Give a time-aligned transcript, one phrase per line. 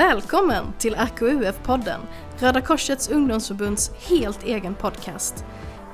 [0.00, 2.00] Välkommen till RKUF-podden,
[2.38, 5.44] Röda Korsets ungdomsförbunds helt egen podcast.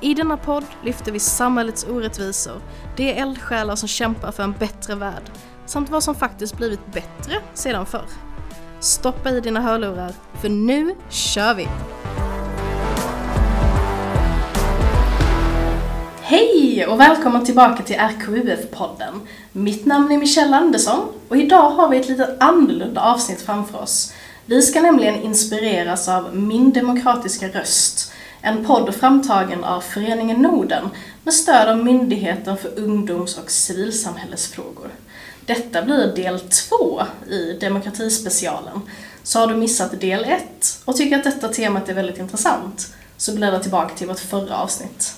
[0.00, 2.60] I denna podd lyfter vi samhällets orättvisor,
[2.96, 5.22] de eldsjälar som kämpar för en bättre värld,
[5.66, 8.06] samt vad som faktiskt blivit bättre sedan förr.
[8.80, 11.68] Stoppa i dina hörlurar, för nu kör vi!
[16.22, 19.20] Hej och välkommen tillbaka till RKUF-podden.
[19.52, 24.12] Mitt namn är Michelle Andersson och idag har vi ett lite annorlunda avsnitt framför oss.
[24.46, 30.88] Vi ska nämligen inspireras av Min demokratiska röst, en podd framtagen av Föreningen Norden
[31.24, 34.90] med stöd av Myndigheten för ungdoms och civilsamhällesfrågor.
[35.46, 38.80] Detta blir del två i demokratispecialen.
[39.22, 43.32] Så har du missat del ett och tycker att detta temat är väldigt intressant så
[43.32, 45.14] bläddra tillbaka till vårt förra avsnitt.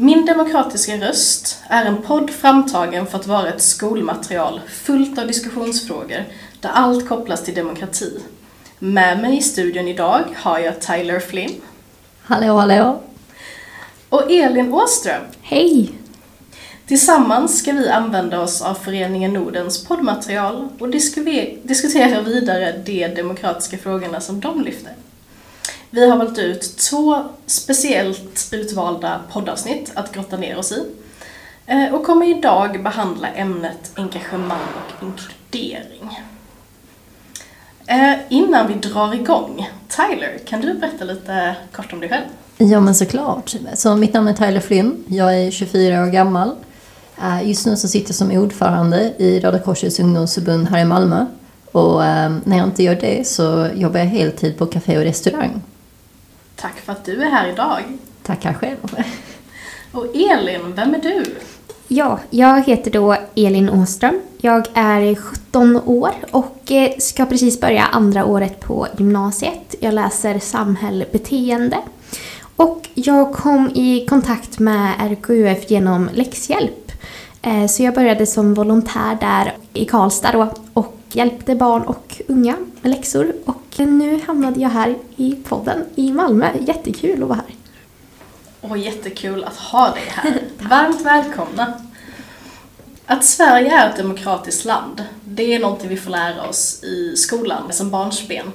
[0.00, 6.24] Min demokratiska röst är en podd framtagen för att vara ett skolmaterial fullt av diskussionsfrågor
[6.60, 8.20] där allt kopplas till demokrati.
[8.78, 11.60] Med mig i studion idag har jag Tyler Flynn.
[12.22, 13.00] Hallå, hallå.
[14.08, 15.22] Och Elin Åström.
[15.42, 15.90] Hej.
[16.86, 20.88] Tillsammans ska vi använda oss av Föreningen Nordens poddmaterial och
[21.62, 24.92] diskutera vidare de demokratiska frågorna som de lyfter.
[25.90, 30.84] Vi har valt ut två speciellt utvalda poddavsnitt att grotta ner oss i
[31.66, 36.18] eh, och kommer idag behandla ämnet engagemang och inkludering.
[37.86, 42.24] Eh, innan vi drar igång, Tyler, kan du berätta lite kort om dig själv?
[42.58, 43.54] Ja, men såklart.
[43.74, 45.04] Så mitt namn är Tyler Flynn.
[45.08, 46.50] Jag är 24 år gammal.
[47.22, 51.26] Eh, just nu så sitter jag som ordförande i Röda Korsets ungdomsförbund här i Malmö.
[51.72, 52.00] Och
[52.44, 55.62] när jag inte gör det så jobbar jag heltid på café och restaurang.
[56.60, 57.82] Tack för att du är här idag.
[58.22, 58.76] Tackar själv.
[59.92, 61.24] Och Elin, vem är du?
[61.88, 64.20] Ja, jag heter då Elin Åström.
[64.38, 69.74] Jag är 17 år och eh, ska precis börja andra året på gymnasiet.
[69.80, 71.76] Jag läser samhällsbeteende.
[72.56, 76.92] Och jag kom i kontakt med RKUF genom läxhjälp.
[77.42, 82.56] Eh, så jag började som volontär där i Karlstad då och hjälpte barn och unga
[82.80, 83.32] med läxor.
[83.44, 86.50] Och nu hamnade jag här i podden i Malmö.
[86.60, 87.54] Jättekul att vara här.
[88.70, 90.42] Och jättekul att ha dig här.
[90.58, 91.80] Varmt välkomna.
[93.06, 97.72] Att Sverige är ett demokratiskt land, det är någonting vi får lära oss i skolan
[97.72, 98.52] som barnsben.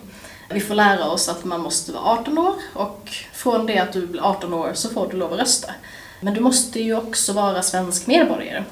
[0.50, 4.08] Vi får lära oss att man måste vara 18 år och från det att du
[4.08, 5.74] blir 18 år så får du lov att rösta.
[6.22, 8.64] Men du måste ju också vara svensk medborgare.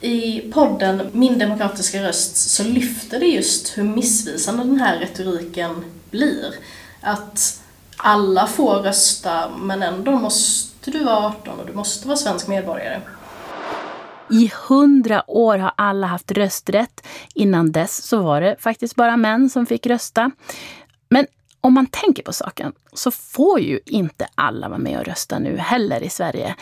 [0.00, 6.54] I podden Min demokratiska röst så lyfter det just hur missvisande den här retoriken blir.
[7.00, 7.62] Att
[7.96, 13.00] alla får rösta men ändå måste du vara 18 och du måste vara svensk medborgare.
[14.30, 17.06] I hundra år har alla haft rösträtt.
[17.34, 20.30] Innan dess så var det faktiskt bara män som fick rösta.
[21.60, 25.56] Om man tänker på saken så får ju inte alla vara med och rösta nu
[25.56, 26.54] heller i Sverige.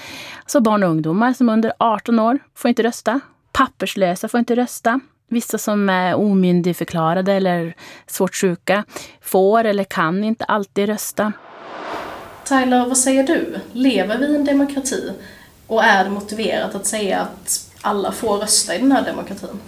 [0.46, 3.20] Så barn och ungdomar som är under 18 år får inte rösta.
[3.52, 5.00] Papperslösa får inte rösta.
[5.28, 7.76] Vissa som är omyndigförklarade eller
[8.06, 8.84] svårt sjuka
[9.20, 11.32] får eller kan inte alltid rösta.
[12.44, 13.58] Tyler, vad säger du?
[13.72, 15.12] Lever vi i en demokrati?
[15.66, 19.60] Och är det motiverat att säga att alla får rösta i den här demokratin?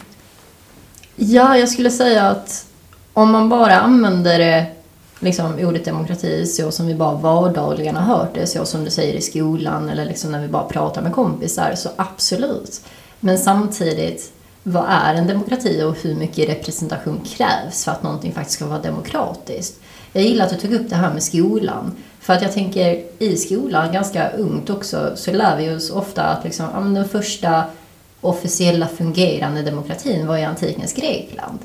[1.17, 2.67] Ja, jag skulle säga att
[3.13, 4.67] om man bara använder det
[5.21, 9.15] liksom ordet demokrati så som vi bara vardagligen har hört det, så som du säger
[9.15, 12.81] i skolan eller liksom när vi bara pratar med kompisar, så absolut.
[13.21, 14.33] Men samtidigt,
[14.63, 18.83] vad är en demokrati och hur mycket representation krävs för att någonting faktiskt ska vara
[18.83, 19.81] demokratiskt?
[20.13, 21.97] Jag gillar att du tog upp det här med skolan.
[22.21, 26.45] För att jag tänker, i skolan, ganska ungt också, så lär vi oss ofta att
[26.45, 27.65] liksom, den första
[28.21, 31.59] officiella fungerande demokratin var i antikens Grekland.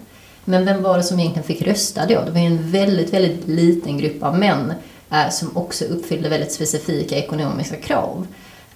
[0.46, 2.22] Men vem var det som egentligen fick rösta då?
[2.26, 4.74] Det var ju en väldigt, väldigt liten grupp av män
[5.12, 8.28] eh, som också uppfyllde väldigt specifika ekonomiska krav.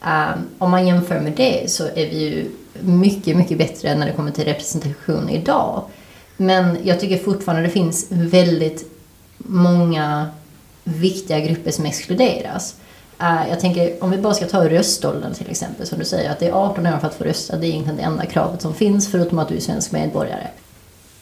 [0.06, 4.14] Eh, om man jämför med det så är vi ju mycket, mycket bättre när det
[4.14, 5.84] kommer till representation idag.
[6.38, 8.92] Men jag tycker fortfarande det finns väldigt
[9.38, 10.30] många
[10.84, 12.76] viktiga grupper som exkluderas.
[13.20, 16.40] Eh, jag tänker, om vi bara ska ta röståldern till exempel, som du säger, att
[16.40, 18.74] det är 18 år för att få rösta, det är egentligen det enda kravet som
[18.74, 20.48] finns, förutom att du är svensk medborgare.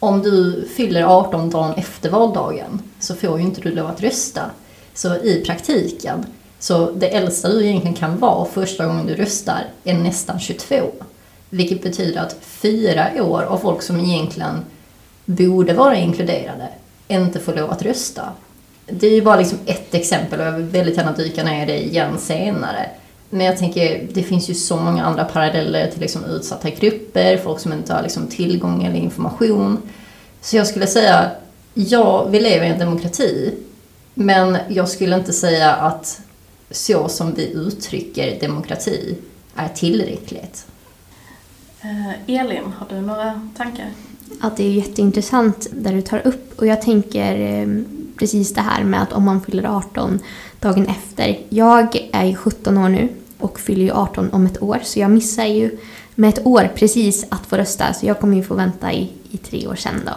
[0.00, 4.50] Om du fyller 18 dagen efter valdagen så får ju inte du lov att rösta.
[4.94, 6.26] Så i praktiken,
[6.58, 10.76] så det äldsta du egentligen kan vara första gången du röstar är nästan 22.
[11.50, 14.64] Vilket betyder att fyra år av folk som egentligen
[15.24, 16.68] borde vara inkluderade
[17.08, 18.28] inte får lov att rösta.
[18.86, 21.66] Det är ju bara liksom ett exempel och jag vill väldigt gärna dyka ner i
[21.66, 22.90] det igen senare.
[23.30, 27.60] Men jag tänker, det finns ju så många andra paralleller till liksom utsatta grupper, folk
[27.60, 29.78] som inte har liksom tillgång eller information.
[30.40, 31.30] Så jag skulle säga,
[31.74, 33.54] ja, vi lever i en demokrati.
[34.14, 36.20] Men jag skulle inte säga att
[36.70, 39.16] så som vi uttrycker demokrati
[39.54, 40.66] är tillräckligt.
[41.80, 43.90] Eh, Elin, har du några tankar?
[44.42, 47.66] Ja, det är jätteintressant där du tar upp och jag tänker eh,
[48.18, 50.18] precis det här med att om man fyller 18
[50.60, 51.38] dagen efter.
[51.48, 55.10] Jag är ju 17 år nu och fyller ju 18 om ett år så jag
[55.10, 55.78] missar ju
[56.14, 59.36] med ett år precis att få rösta så jag kommer ju få vänta i, i
[59.36, 60.12] tre år sen då.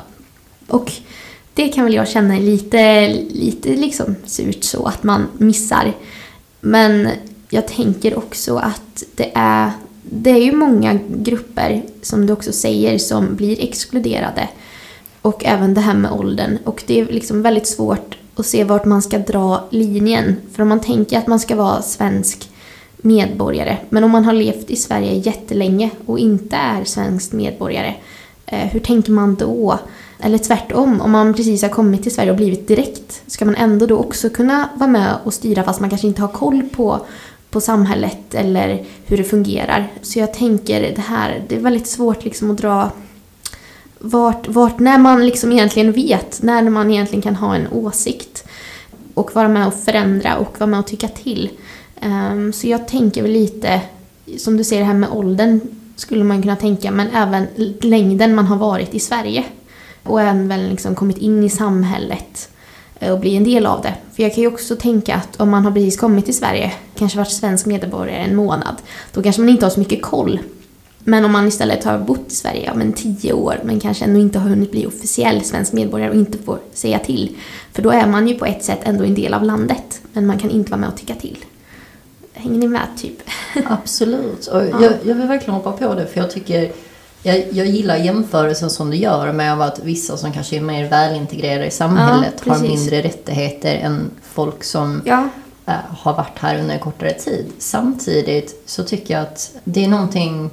[0.67, 0.91] Och
[1.53, 5.93] det kan väl jag känna lite, lite liksom surt så att man missar.
[6.59, 7.09] Men
[7.49, 9.71] jag tänker också att det är,
[10.03, 14.47] det är ju många grupper, som du också säger, som blir exkluderade.
[15.21, 16.57] Och även det här med åldern.
[16.63, 20.35] Och det är liksom väldigt svårt att se vart man ska dra linjen.
[20.53, 22.49] För om man tänker att man ska vara svensk
[22.97, 27.95] medborgare, men om man har levt i Sverige jättelänge och inte är svensk medborgare,
[28.45, 29.79] eh, hur tänker man då?
[30.19, 33.85] Eller tvärtom, om man precis har kommit till Sverige och blivit direkt, ska man ändå
[33.85, 37.05] då också kunna vara med och styra fast man kanske inte har koll på,
[37.49, 39.91] på samhället eller hur det fungerar?
[40.01, 42.91] Så jag tänker det här, det är väldigt svårt liksom att dra
[44.01, 48.43] vart, vart, när man liksom egentligen vet, när man egentligen kan ha en åsikt
[49.13, 51.49] och vara med och förändra och vara med och tycka till.
[52.01, 53.81] Um, så jag tänker väl lite,
[54.37, 55.61] som du säger det här med åldern
[55.95, 57.47] skulle man kunna tänka, men även
[57.81, 59.43] längden man har varit i Sverige.
[60.03, 62.49] Och även liksom kommit in i samhället
[62.99, 63.93] eh, och bli en del av det.
[64.13, 67.17] För jag kan ju också tänka att om man har precis kommit till Sverige, kanske
[67.17, 68.75] varit svensk medborgare en månad,
[69.13, 70.39] då kanske man inte har så mycket koll
[71.03, 74.19] men om man istället har bott i Sverige ja, men tio år men kanske ändå
[74.19, 77.37] inte har hunnit bli officiell svensk medborgare och inte får säga till.
[77.73, 80.39] För då är man ju på ett sätt ändå en del av landet men man
[80.39, 81.37] kan inte vara med och tycka till.
[82.33, 83.21] Hänger ni med typ?
[83.65, 84.47] Absolut.
[84.47, 84.81] Och ja.
[84.81, 86.71] jag, jag vill verkligen hoppa på det för jag tycker
[87.23, 91.65] jag, jag gillar jämförelsen som du gör med att vissa som kanske är mer välintegrerade
[91.65, 95.29] i samhället ja, har mindre rättigheter än folk som ja.
[95.65, 97.45] äh, har varit här under en kortare tid.
[97.59, 100.49] Samtidigt så tycker jag att det är någonting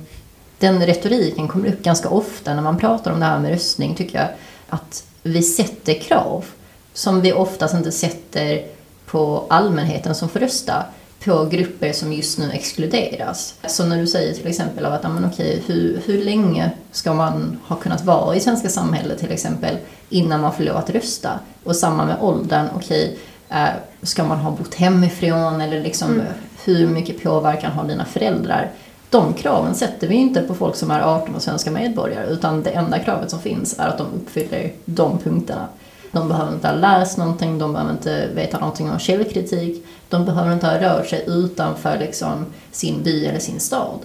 [0.58, 4.18] den retoriken kommer upp ganska ofta när man pratar om det här med röstning, tycker
[4.18, 4.28] jag.
[4.68, 6.44] Att vi sätter krav
[6.92, 8.66] som vi oftast inte sätter
[9.06, 10.84] på allmänheten som får rösta
[11.24, 13.54] på grupper som just nu exkluderas.
[13.68, 17.76] Så när du säger till exempel att men okej, hur, hur länge ska man ha
[17.76, 19.76] kunnat vara i svenska samhället till exempel
[20.08, 21.40] innan man får lov att rösta?
[21.64, 23.18] Och samma med åldern, okej,
[23.48, 23.68] eh,
[24.02, 26.26] ska man ha bott hemifrån eller liksom mm.
[26.64, 28.70] hur mycket påverkan har dina föräldrar?
[29.10, 32.70] De kraven sätter vi inte på folk som är 18 och svenska medborgare utan det
[32.70, 35.68] enda kravet som finns är att de uppfyller de punkterna.
[36.12, 40.52] De behöver inte ha läst någonting, de behöver inte veta någonting om källkritik, de behöver
[40.52, 43.98] inte ha rört sig utanför liksom sin by eller sin stad.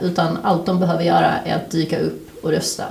[0.00, 2.84] Utan allt de behöver göra är att dyka upp och rösta.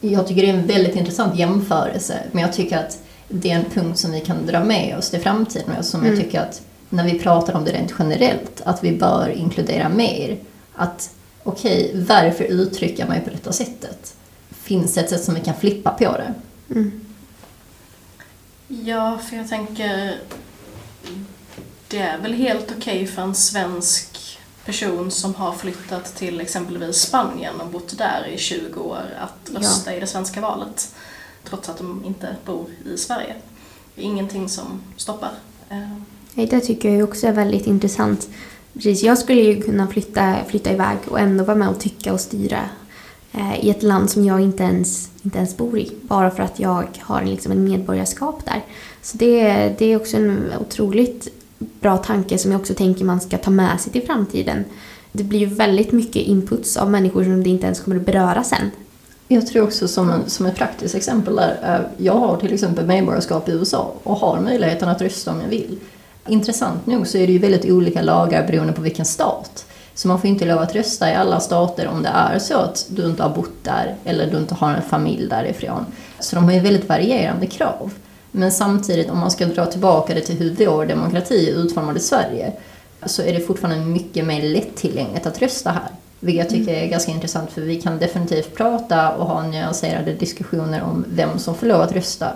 [0.00, 2.98] Jag tycker det är en väldigt intressant jämförelse, men jag tycker att
[3.28, 6.12] det är en punkt som vi kan dra med oss till framtiden och som mm.
[6.12, 10.38] jag tycker att när vi pratar om det rent generellt, att vi bör inkludera mer
[10.74, 14.14] att okej, okay, varför uttrycka mig på detta sättet?
[14.50, 16.34] Finns det ett sätt som vi kan flippa på det?
[16.70, 17.00] Mm.
[18.68, 20.18] Ja, för jag tänker
[21.88, 26.96] det är väl helt okej okay för en svensk person som har flyttat till exempelvis
[26.96, 29.96] Spanien och bott där i 20 år att rösta ja.
[29.96, 30.94] i det svenska valet
[31.44, 33.34] trots att de inte bor i Sverige.
[33.94, 35.30] Det är ingenting som stoppar.
[36.34, 38.28] Det tycker jag också är väldigt intressant.
[38.74, 42.20] Precis, jag skulle ju kunna flytta, flytta iväg och ändå vara med och tycka och
[42.20, 42.60] styra
[43.32, 45.90] eh, i ett land som jag inte ens, inte ens bor i.
[46.02, 48.64] Bara för att jag har liksom en medborgarskap där.
[49.02, 51.28] Så det, det är också en otroligt
[51.58, 54.64] bra tanke som jag också tänker man ska ta med sig till framtiden.
[55.12, 58.44] Det blir ju väldigt mycket inputs av människor som det inte ens kommer att beröra
[58.44, 58.70] sen.
[59.28, 62.86] Jag tror också som, en, som ett praktiskt exempel där, eh, jag har till exempel
[62.86, 65.78] medborgarskap i USA och har möjligheten att rösta om jag vill.
[66.28, 69.66] Intressant nog så är det ju väldigt olika lagar beroende på vilken stat.
[69.94, 72.86] Så man får inte lov att rösta i alla stater om det är så att
[72.88, 75.86] du inte har bott där eller du inte har en familj därifrån.
[76.20, 77.92] Så de har ju väldigt varierande krav.
[78.30, 82.00] Men samtidigt, om man ska dra tillbaka det till hur vår demokrati är utformad i
[82.00, 82.52] Sverige,
[83.06, 85.88] så är det fortfarande mycket mer lättillgängligt att rösta här.
[86.20, 90.82] Vilket jag tycker är ganska intressant för vi kan definitivt prata och ha nyanserade diskussioner
[90.82, 92.28] om vem som får lov att rösta.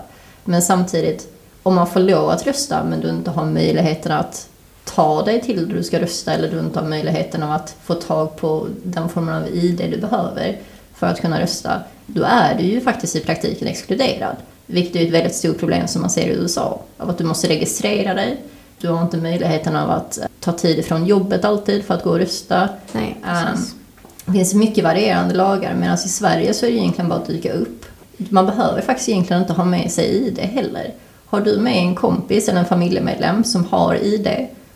[0.44, 1.28] Men samtidigt,
[1.62, 4.48] om man får lov att rösta men du inte har möjligheten att
[4.84, 7.94] ta dig till där du ska rösta eller du inte har möjligheten av att få
[7.94, 10.58] tag på den formen av ID du behöver
[10.94, 14.36] för att kunna rösta, då är du ju faktiskt i praktiken exkluderad.
[14.66, 16.80] Vilket är ett väldigt stort problem som man ser i USA.
[16.98, 18.36] Av att du måste registrera dig,
[18.80, 22.18] du har inte möjligheten av att ta tid från jobbet alltid för att gå och
[22.18, 22.68] rösta.
[22.92, 23.64] Nej, um,
[24.24, 27.52] det finns mycket varierande lagar medan i Sverige så är det egentligen bara att dyka
[27.52, 27.84] upp
[28.18, 30.94] man behöver faktiskt egentligen inte ha med sig ID heller.
[31.30, 34.28] Har du med en kompis eller en familjemedlem som har ID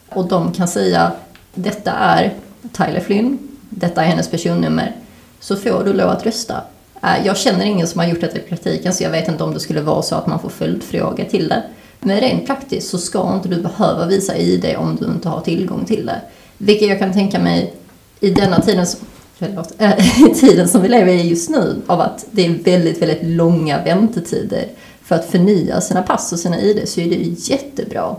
[0.08, 1.12] och de kan säga
[1.54, 2.34] detta är
[2.72, 4.96] Tyler Flynn, detta är hennes personnummer,
[5.40, 6.60] så får du lov att rösta.
[7.02, 9.54] Äh, jag känner ingen som har gjort detta i praktiken så jag vet inte om
[9.54, 11.62] det skulle vara så att man får följdfråga till det.
[12.00, 15.84] Men rent praktiskt så ska inte du behöva visa ID om du inte har tillgång
[15.84, 16.20] till det.
[16.58, 17.74] Vilket jag kan tänka mig
[18.20, 19.00] i denna tiden som,
[19.38, 23.02] förlåt, äh, i tiden som vi lever i just nu av att det är väldigt,
[23.02, 24.64] väldigt långa väntetider
[25.04, 28.16] för att förnya sina pass och sina ID så är det ju jättebra.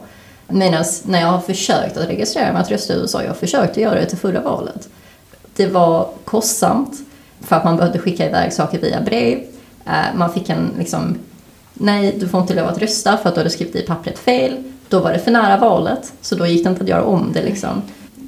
[0.48, 3.96] Medan när jag har försökt att registrera mig att rösta i USA, jag försökte göra
[3.96, 4.90] det till förra valet.
[5.56, 7.00] Det var kostsamt
[7.42, 9.40] för att man behövde skicka iväg saker via brev.
[9.86, 11.18] Eh, man fick en liksom,
[11.74, 14.64] nej du får inte lov att rösta för att du hade skrivit i pappret fel.
[14.90, 17.44] Då var det för nära valet, så då gick det inte att göra om det
[17.44, 17.82] liksom.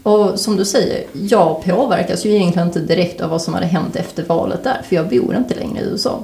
[0.03, 3.95] Och som du säger, jag påverkas ju egentligen inte direkt av vad som hade hänt
[3.95, 6.23] efter valet där, för jag bor inte längre i USA.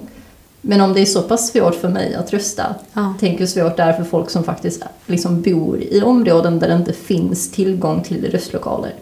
[0.61, 3.13] Men om det är så pass svårt för mig att rösta, ja.
[3.19, 6.75] tänk hur svårt det är för folk som faktiskt liksom bor i områden där det
[6.75, 8.95] inte finns tillgång till röstlokaler.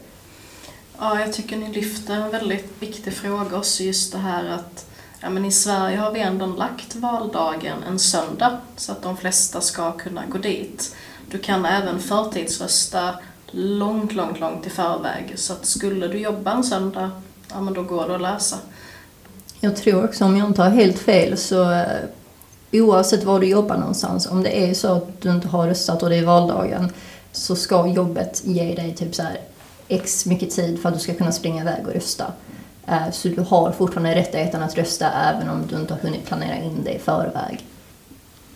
[0.99, 4.85] Ja, jag tycker ni lyfter en väldigt viktig fråga också, just det här att
[5.21, 9.61] ja, men i Sverige har vi ändå lagt valdagen en söndag så att de flesta
[9.61, 10.95] ska kunna gå dit.
[11.31, 13.15] Du kan även förtidsrösta
[13.51, 15.33] långt, långt, långt i förväg.
[15.35, 17.11] Så att skulle du jobba en söndag,
[17.49, 18.57] ja men då går det att läsa.
[19.59, 21.85] Jag tror också, om jag inte har helt fel, så eh,
[22.71, 26.09] oavsett var du jobbar någonstans, om det är så att du inte har röstat och
[26.09, 26.91] det är valdagen,
[27.31, 29.39] så ska jobbet ge dig typ så här
[29.87, 32.33] x mycket tid för att du ska kunna springa iväg och rösta.
[32.87, 36.57] Eh, så du har fortfarande rättigheten att rösta även om du inte har hunnit planera
[36.57, 37.65] in det i förväg.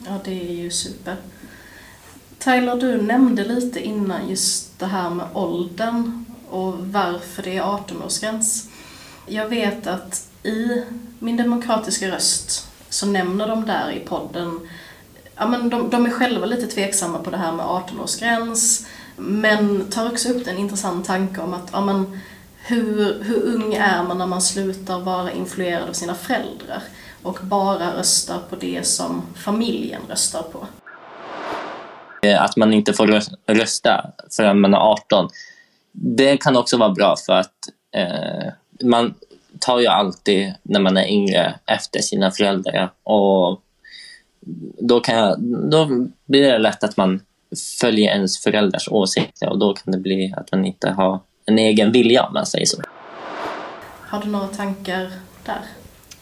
[0.06, 1.16] Ja, det är ju super.
[2.40, 8.68] Tyler, du nämnde lite innan just det här med åldern och varför det är 18-årsgräns.
[9.28, 10.84] Jag vet att i
[11.20, 14.60] Min demokratiska röst så nämner de där i podden,
[15.36, 20.12] ja men de, de är själva lite tveksamma på det här med 18-årsgräns, men tar
[20.12, 22.20] också upp en intressant tanke om att, ja men
[22.66, 26.84] hur, hur ung är man när man slutar vara influerad av sina föräldrar
[27.24, 30.68] och bara röstar på det som familjen röstar på?
[32.22, 35.30] Eh, att man inte får rösta förrän man är 18.
[35.92, 37.56] Det kan också vara bra för att
[37.96, 39.14] eh, man
[39.66, 43.62] tar ju alltid när man är yngre efter sina föräldrar och
[44.80, 45.40] då, kan jag,
[45.72, 47.22] då blir det lätt att man
[47.82, 51.92] följer ens föräldrars åsikter och då kan det bli att man inte har en egen
[51.92, 52.82] vilja om man säger så.
[54.02, 55.12] Har du några tankar
[55.46, 55.62] där?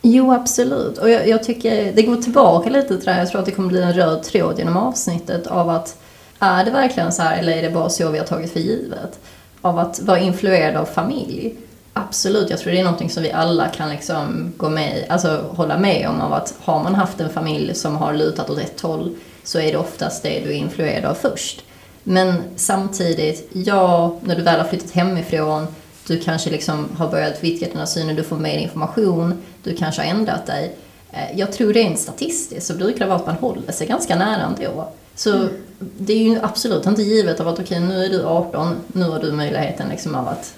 [0.01, 0.97] Jo, absolut.
[0.97, 3.19] Och jag, jag, tycker det går tillbaka lite till det här.
[3.19, 5.97] Jag tror att det kommer bli en röd tråd genom avsnittet av att
[6.39, 9.19] är det verkligen så här eller är det bara så vi har tagit för givet?
[9.61, 11.55] Av att vara influerad av familj.
[11.93, 15.77] Absolut, jag tror det är någonting som vi alla kan liksom gå med alltså hålla
[15.77, 19.15] med om av att har man haft en familj som har lutat åt ett håll
[19.43, 21.63] så är det oftast det du är influerad av först.
[22.03, 25.67] Men samtidigt, ja, när du väl har flyttat hemifrån
[26.07, 30.09] du kanske liksom har börjat vidga dina syner, du får mer information, du kanske har
[30.09, 30.75] ändrat dig.
[31.11, 34.41] Eh, jag tror rent statistiskt så brukar det vara att man håller sig ganska nära
[34.41, 34.91] ändå.
[35.15, 35.49] Så mm.
[35.79, 39.09] det är ju absolut inte givet av att okej, okay, nu är du 18, nu
[39.09, 40.53] har du möjligheten liksom av att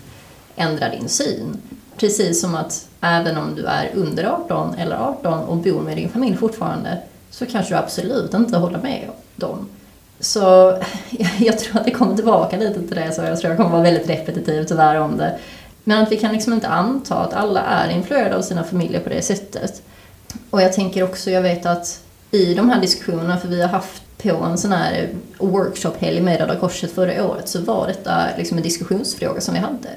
[0.56, 1.58] ändra din syn.
[1.98, 6.10] Precis som att även om du är under 18 eller 18 och bor med din
[6.10, 6.98] familj fortfarande
[7.30, 9.70] så kanske du absolut inte håller med dem.
[10.20, 10.40] Så
[11.40, 13.82] jag tror att det kommer tillbaka lite till det, så jag tror jag kommer vara
[13.82, 15.40] väldigt repetitiv tyvärr om det.
[15.84, 19.10] Men att vi kan liksom inte anta att alla är influerade av sina familjer på
[19.10, 19.82] det sättet.
[20.50, 22.00] Och jag tänker också, jag vet att
[22.32, 26.56] i de här diskussionerna, för vi har haft på en sån här workshop-helg med Röda
[26.56, 29.90] Korset förra året, så var detta liksom en diskussionsfråga som vi hade.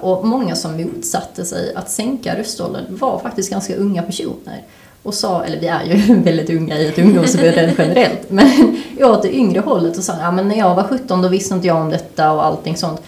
[0.00, 4.62] Och många som motsatte sig att sänka röståldern var faktiskt ganska unga personer
[5.02, 9.36] och sa, eller vi är ju väldigt unga i ett ungdomsförbund generellt, men åt det
[9.36, 11.90] yngre hållet och sa ja men när jag var 17 då visste inte jag om
[11.90, 13.02] detta och allting sånt.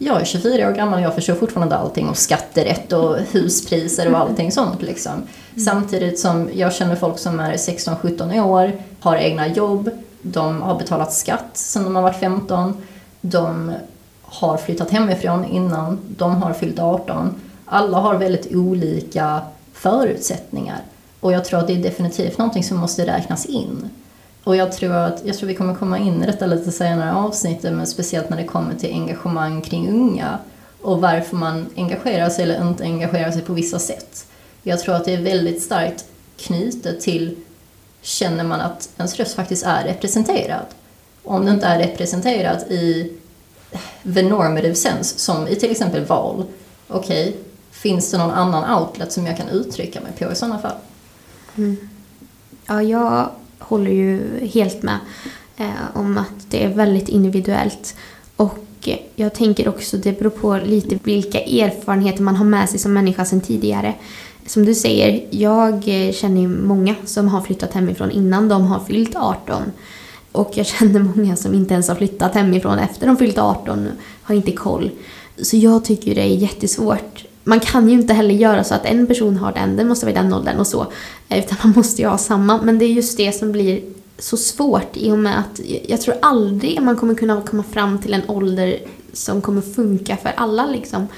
[0.00, 4.18] Jag är 24 år gammal och jag förstår fortfarande allting om skatterätt och huspriser och
[4.18, 5.12] allting sånt liksom.
[5.12, 5.64] Mm.
[5.64, 9.90] Samtidigt som jag känner folk som är 16-17 år, har egna jobb,
[10.22, 12.76] de har betalat skatt sedan de har varit 15,
[13.20, 13.72] de
[14.30, 17.34] har flyttat hemifrån innan de har fyllt 18.
[17.64, 19.40] Alla har väldigt olika
[19.72, 20.78] förutsättningar.
[21.20, 23.90] Och jag tror att det är definitivt någonting som måste räknas in.
[24.44, 27.12] Och jag tror att, jag tror vi kommer komma in i detta lite senare i
[27.12, 30.38] avsnittet, men speciellt när det kommer till engagemang kring unga
[30.82, 34.26] och varför man engagerar sig eller inte engagerar sig på vissa sätt.
[34.62, 36.04] Jag tror att det är väldigt starkt
[36.36, 37.36] knutet till,
[38.02, 40.66] känner man att ens röst faktiskt är representerad?
[41.24, 43.12] Om det inte är representerat i
[44.14, 46.44] the normative sense, som i till exempel val,
[46.88, 50.58] okej, okay, finns det någon annan outlet som jag kan uttrycka mig på i sådana
[50.58, 50.76] fall?
[51.56, 51.76] Mm.
[52.66, 54.98] Ja, jag håller ju helt med
[55.56, 57.94] eh, om att det är väldigt individuellt.
[58.36, 62.92] Och jag tänker också det beror på lite vilka erfarenheter man har med sig som
[62.92, 63.94] människa sedan tidigare.
[64.46, 68.84] Som du säger, jag eh, känner ju många som har flyttat hemifrån innan de har
[68.84, 69.62] fyllt 18.
[70.32, 73.88] Och jag känner många som inte ens har flyttat hemifrån efter de fyllt 18,
[74.22, 74.90] har inte koll.
[75.42, 77.24] Så jag tycker det är jättesvårt.
[77.44, 80.12] Man kan ju inte heller göra så att en person har den, den måste vara
[80.12, 80.86] i den åldern och så.
[81.28, 82.62] Utan man måste ju ha samma.
[82.62, 83.82] Men det är just det som blir
[84.18, 88.14] så svårt i och med att jag tror aldrig man kommer kunna komma fram till
[88.14, 88.78] en ålder
[89.12, 91.08] som kommer funka för alla liksom.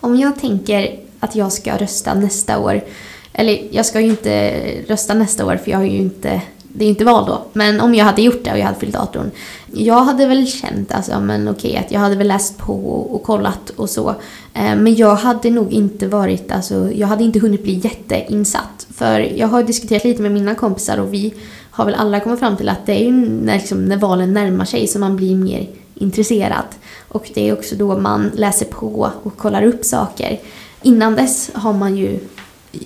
[0.00, 2.84] Om jag tänker att jag ska rösta nästa år,
[3.32, 6.42] eller jag ska ju inte rösta nästa år för jag har ju inte
[6.78, 8.96] det är inte val då, men om jag hade gjort det och jag hade fyllt
[8.96, 9.30] 18.
[9.72, 13.70] Jag hade väl känt alltså, men okej, att jag hade väl läst på och kollat
[13.70, 14.08] och så.
[14.54, 18.86] Eh, men jag hade nog inte varit, alltså, jag hade inte hunnit bli jätteinsatt.
[18.94, 21.34] För jag har diskuterat lite med mina kompisar och vi
[21.70, 24.64] har väl alla kommit fram till att det är ju när, liksom, när valen närmar
[24.64, 26.66] sig som man blir mer intresserad.
[27.08, 30.40] Och det är också då man läser på och kollar upp saker.
[30.82, 32.18] Innan dess har man ju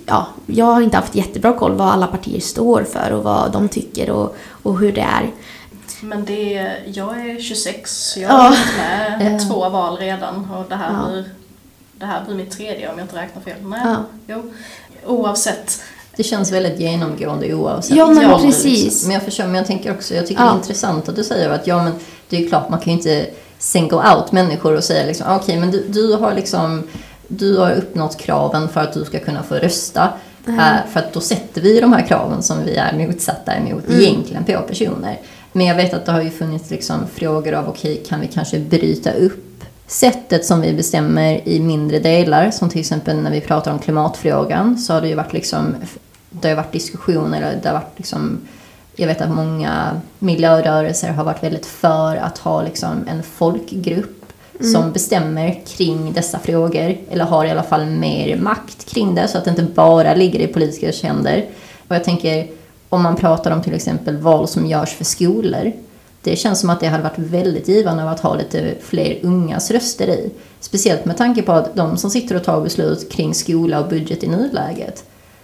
[0.05, 3.69] ja, jag har inte haft jättebra koll vad alla partier står för och vad de
[3.69, 5.31] tycker och, och hur det är.
[6.01, 9.47] Men det är, jag är 26, så jag har varit med ja.
[9.47, 11.09] två val redan och det här, ja.
[11.09, 11.29] blir,
[11.93, 13.61] det här blir mitt tredje om jag inte räknar fel.
[13.61, 14.03] Men ja.
[14.27, 14.53] jo,
[15.05, 15.81] oavsett.
[16.15, 17.97] Det känns väldigt genomgående oavsett.
[17.97, 18.83] Ja, men precis.
[18.83, 19.07] Liksom.
[19.07, 21.49] Men jag förstår, men jag tänker också, jag tycker det är intressant att du säger
[21.49, 21.93] att ja, men
[22.29, 25.43] det är klart man kan ju inte single out människor och säga liksom, ah, okej,
[25.45, 26.83] okay, men du, du har liksom
[27.37, 30.09] du har uppnått kraven för att du ska kunna få rösta.
[30.47, 30.77] Mm.
[30.93, 34.01] för att då sätter vi de här kraven som vi är motsatta emot mm.
[34.01, 35.19] egentligen på personer.
[35.51, 38.27] Men jag vet att det har ju funnits liksom frågor av okej, okay, kan vi
[38.27, 42.51] kanske bryta upp sättet som vi bestämmer i mindre delar?
[42.51, 45.75] Som till exempel när vi pratar om klimatfrågan så har det ju varit liksom,
[46.29, 48.39] det har varit diskussioner, det har varit liksom
[48.95, 54.20] jag vet att många miljörörelser har varit väldigt för att ha liksom en folkgrupp
[54.61, 54.73] mm.
[54.73, 56.97] som bestämmer kring dessa frågor.
[57.09, 60.39] Eller har i alla fall mer makt kring det så att det inte bara ligger
[60.39, 61.45] i politikers händer.
[61.87, 62.47] Och jag tänker,
[62.89, 65.71] om man pratar om till exempel val som görs för skolor.
[66.23, 70.07] Det känns som att det hade varit väldigt givande att ha lite fler ungas röster
[70.07, 70.31] i.
[70.59, 74.23] Speciellt med tanke på att de som sitter och tar beslut kring skola och budget
[74.23, 75.03] i nuläget.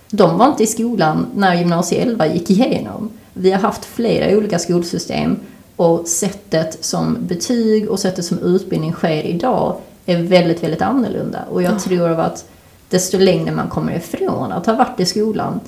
[0.09, 3.11] De var inte i skolan när gymnasie 11 gick igenom.
[3.33, 5.39] Vi har haft flera olika skolsystem
[5.77, 11.39] och sättet som betyg och sättet som utbildning sker idag är väldigt, väldigt annorlunda.
[11.51, 11.79] Och jag ja.
[11.79, 12.45] tror att
[12.89, 15.59] desto längre man kommer ifrån att ha varit i skolan,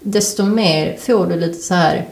[0.00, 2.08] desto mer får du lite så här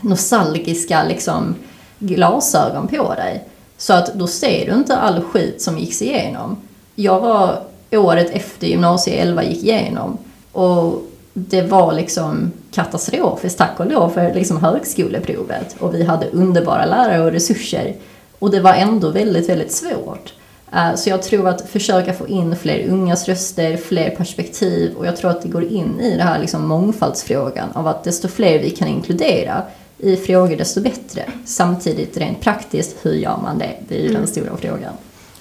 [0.00, 1.54] nostalgiska liksom,
[1.98, 3.48] glasögon på dig.
[3.76, 6.56] Så att då ser du inte all skit som gick igenom.
[6.94, 10.18] Jag var året efter gymnasie 11 gick igenom
[10.52, 11.02] och
[11.34, 15.76] det var liksom katastrofiskt, tack och lov, för liksom högskoleprovet.
[15.78, 17.96] Och vi hade underbara lärare och resurser.
[18.38, 20.32] Och det var ändå väldigt, väldigt svårt.
[20.72, 25.16] Eh, så jag tror att försöka få in fler ungas röster, fler perspektiv och jag
[25.16, 28.70] tror att det går in i det här liksom mångfaldsfrågan av att desto fler vi
[28.70, 29.62] kan inkludera
[29.98, 31.24] i frågor desto bättre.
[31.44, 33.74] Samtidigt rent praktiskt, hur gör man det?
[33.88, 34.20] Det är ju mm.
[34.20, 34.92] den stora frågan.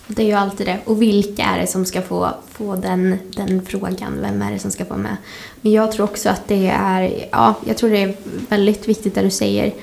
[0.08, 0.80] Det är ju alltid det.
[0.86, 4.18] Och vilka är det som ska få, få den, den frågan?
[4.22, 5.18] Vem är det som ska få med?
[5.62, 8.16] Men jag tror också att det är, ja, jag tror det är
[8.50, 9.74] väldigt viktigt det du säger.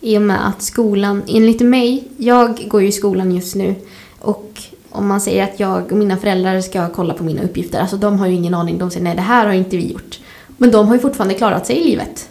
[0.00, 3.74] I och med att skolan, enligt mig, jag går ju i skolan just nu.
[4.18, 7.96] Och om man säger att jag och mina föräldrar ska kolla på mina uppgifter, alltså
[7.96, 8.78] de har ju ingen aning.
[8.78, 10.20] De säger nej, det här har inte vi gjort.
[10.56, 12.29] Men de har ju fortfarande klarat sig i livet.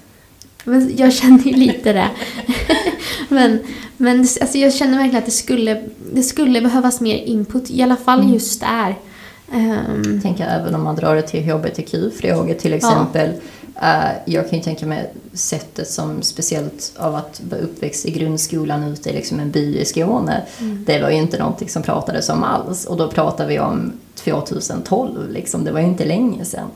[0.70, 2.10] Men jag känner ju lite det.
[3.30, 3.60] men
[4.02, 5.82] men alltså, jag känner verkligen att det skulle,
[6.14, 8.34] det skulle behövas mer input, i alla fall mm.
[8.34, 8.96] just där.
[9.54, 13.30] Um, jag tänker även om man drar det till hbtq-frågor till exempel.
[13.34, 13.40] Ja.
[13.82, 18.84] Uh, jag kan ju tänka mig sättet som speciellt av att vara uppväxt i grundskolan
[18.84, 20.42] ute i liksom en by i Skåne.
[20.60, 20.84] Mm.
[20.86, 22.86] Det var ju inte någonting som pratades om alls.
[22.86, 25.64] Och då pratar vi om 2012, liksom.
[25.64, 26.68] det var ju inte länge sedan.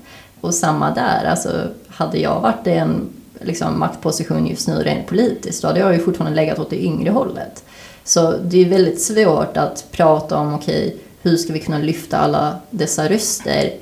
[0.41, 3.10] Och samma där, alltså hade jag varit en
[3.43, 7.10] liksom, maktposition just nu rent politiskt, då hade jag ju fortfarande legat åt det yngre
[7.10, 7.63] hållet.
[8.03, 12.17] Så det är väldigt svårt att prata om, okej, okay, hur ska vi kunna lyfta
[12.17, 13.73] alla dessa röster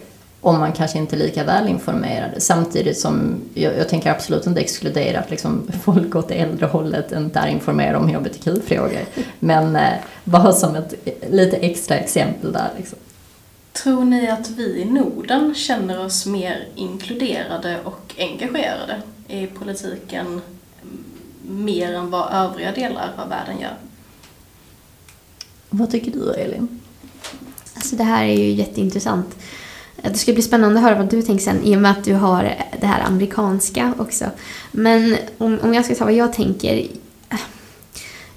[0.41, 2.31] om man kanske inte är lika välinformerad.
[2.37, 7.11] Samtidigt som jag, jag tänker absolut inte exkludera att liksom folk åt det äldre hållet
[7.11, 9.05] inte är informerade om hbtq-frågor.
[9.39, 9.93] Men eh,
[10.23, 10.93] bara som ett
[11.29, 12.69] lite extra exempel där.
[12.77, 12.97] Liksom.
[13.73, 20.41] Tror ni att vi i Norden känner oss mer inkluderade och engagerade i politiken
[21.41, 23.75] mer än vad övriga delar av världen gör.
[25.69, 26.79] Vad tycker du Elin?
[27.75, 29.35] Alltså det här är ju jätteintressant.
[30.03, 32.13] Det ska bli spännande att höra vad du tänker sen i och med att du
[32.13, 34.25] har det här amerikanska också.
[34.71, 36.87] Men om, om jag ska ta vad jag tänker.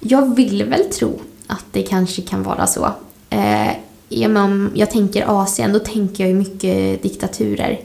[0.00, 2.90] Jag vill väl tro att det kanske kan vara så.
[3.30, 3.70] Eh,
[4.08, 7.80] i och med om jag tänker Asien, då tänker jag ju mycket diktaturer.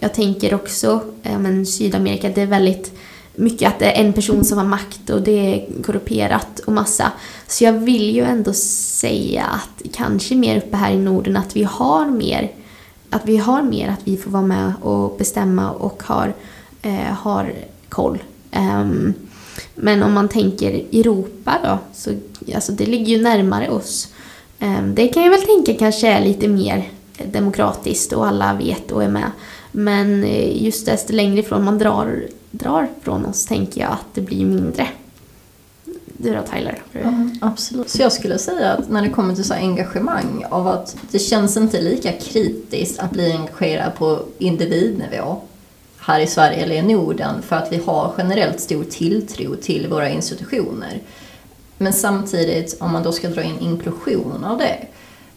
[0.00, 2.98] Jag tänker också eh, men Sydamerika, det är väldigt
[3.34, 7.12] mycket att det är en person som har makt och det är korrumperat och massa.
[7.46, 11.64] Så jag vill ju ändå säga att kanske mer uppe här i Norden att vi
[11.64, 12.50] har mer
[13.10, 16.34] att vi har mer att vi får vara med och bestämma och har,
[16.82, 17.52] eh, har
[17.88, 18.22] koll.
[18.56, 19.14] Um,
[19.74, 22.10] men om man tänker Europa då, så
[22.54, 24.08] alltså det ligger ju närmare oss.
[24.60, 26.88] Um, det kan jag väl tänka kanske är lite mer
[27.24, 29.30] demokratiskt och alla vet och är med.
[29.72, 34.20] Men eh, just desto längre ifrån man drar, drar från oss tänker jag att det
[34.20, 34.88] blir mindre.
[36.06, 36.82] Du då Tyler?
[36.92, 37.90] Ja, absolut.
[37.90, 41.56] Så jag skulle säga att när det kommer till så engagemang av att det känns
[41.56, 45.40] inte lika kritiskt att bli engagerad på individnivå
[45.98, 50.08] här i Sverige eller i Norden för att vi har generellt stor tilltro till våra
[50.08, 51.00] institutioner.
[51.78, 54.76] Men samtidigt, om man då ska dra in inklusion av det,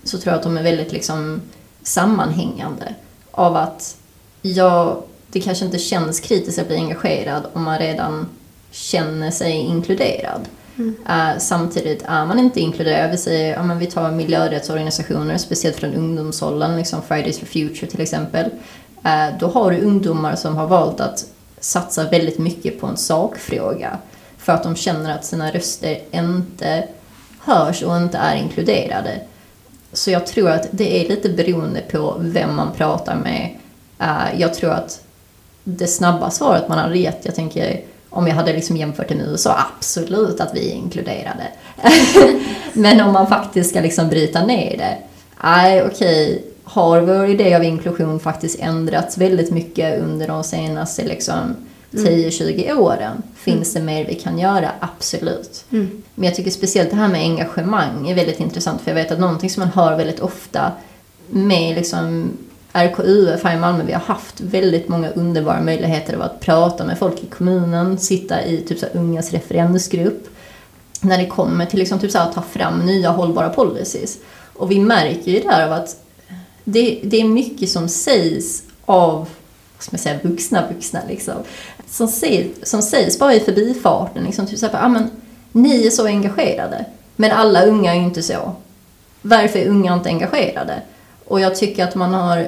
[0.03, 1.41] så tror jag att de är väldigt liksom
[1.83, 2.95] sammanhängande.
[3.31, 3.97] Av att,
[4.43, 8.29] ja, det kanske inte känns kritiskt att bli engagerad om man redan
[8.71, 10.41] känner sig inkluderad.
[10.75, 10.95] Mm.
[11.09, 13.11] Uh, samtidigt är man inte inkluderad.
[13.11, 18.01] Vi säger, ja, men vi tar miljörättsorganisationer, speciellt från ungdomsåldern, liksom Fridays for Future till
[18.01, 18.45] exempel.
[19.05, 21.25] Uh, då har du ungdomar som har valt att
[21.59, 23.97] satsa väldigt mycket på en sakfråga
[24.37, 26.87] för att de känner att sina röster inte
[27.39, 29.21] hörs och inte är inkluderade.
[29.93, 33.57] Så jag tror att det är lite beroende på vem man pratar med.
[34.01, 35.03] Uh, jag tror att
[35.63, 39.27] det snabba svaret man hade gett, jag tänker om jag hade liksom jämfört det med
[39.27, 41.47] USA, absolut att vi är inkluderade.
[42.73, 44.97] Men om man faktiskt ska liksom bryta ner det,
[45.43, 51.55] nej okej, har vår idé av inklusion faktiskt ändrats väldigt mycket under de senaste liksom
[51.91, 52.79] 10-20 mm.
[52.79, 53.23] åren?
[53.35, 53.85] Finns mm.
[53.85, 54.71] det mer vi kan göra?
[54.79, 55.65] Absolut.
[55.71, 56.03] Mm.
[56.15, 59.19] Men jag tycker speciellt det här med engagemang är väldigt intressant för jag vet att
[59.19, 60.71] någonting som man hör väldigt ofta
[61.29, 62.31] med liksom
[62.73, 67.23] RKUF här i Malmö, vi har haft väldigt många underbara möjligheter att prata med folk
[67.23, 70.27] i kommunen, sitta i typ så ungas referensgrupp.
[71.01, 74.17] När det kommer till liksom typ så att ta fram nya hållbara policies.
[74.53, 76.03] Och vi märker ju där av att
[76.63, 79.17] det, det är mycket som sägs av
[79.73, 81.33] vad ska man säga, vuxna vuxna liksom.
[81.89, 84.23] Som, sägs, som sägs bara i förbifarten.
[84.23, 85.09] Liksom, typ så här, ah, men,
[85.51, 88.55] ni är så engagerade, men alla unga är ju inte så.
[89.21, 90.81] Varför är unga inte engagerade?
[91.33, 92.47] Och jag tycker att man har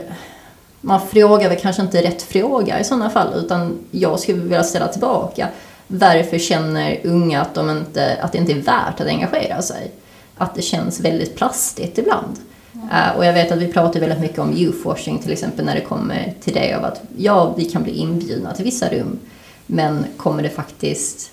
[0.81, 4.87] man frågar väl kanske inte rätt fråga i sådana fall utan jag skulle vilja ställa
[4.87, 5.47] tillbaka.
[5.87, 9.91] Varför känner unga att, de inte, att det inte är värt att engagera sig?
[10.37, 12.39] Att det känns väldigt plastigt ibland.
[12.73, 12.89] Mm.
[12.89, 15.81] Uh, och jag vet att vi pratar väldigt mycket om youthwashing till exempel när det
[15.81, 19.19] kommer till det av att ja, vi kan bli inbjudna till vissa rum.
[19.65, 21.31] Men kommer det faktiskt,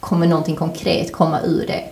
[0.00, 1.84] kommer någonting konkret komma ur det?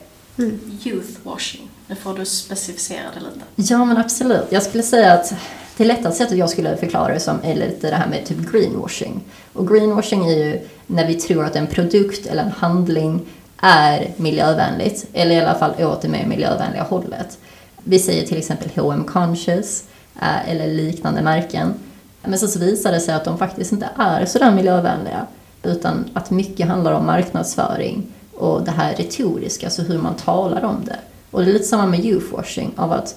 [0.42, 0.78] Mm.
[0.84, 1.68] Youthwashing?
[1.86, 3.72] Nu får du specificera det lite.
[3.72, 4.46] Ja, men absolut.
[4.50, 5.34] Jag skulle säga att
[5.76, 9.24] det lättaste sättet jag skulle förklara det som är lite det här med typ greenwashing.
[9.52, 13.26] Och greenwashing är ju när vi tror att en produkt eller en handling
[13.60, 17.38] är miljövänligt, eller i alla fall åt det mer miljövänliga hållet.
[17.84, 19.84] Vi säger till exempel H&M Conscious
[20.22, 21.74] eh, eller liknande märken.
[22.22, 25.26] Men så visar det sig att de faktiskt inte är sådär miljövänliga,
[25.62, 30.84] utan att mycket handlar om marknadsföring och det här retoriska, alltså hur man talar om
[30.84, 30.96] det.
[31.34, 33.16] Och det är lite samma med youthwashing, av att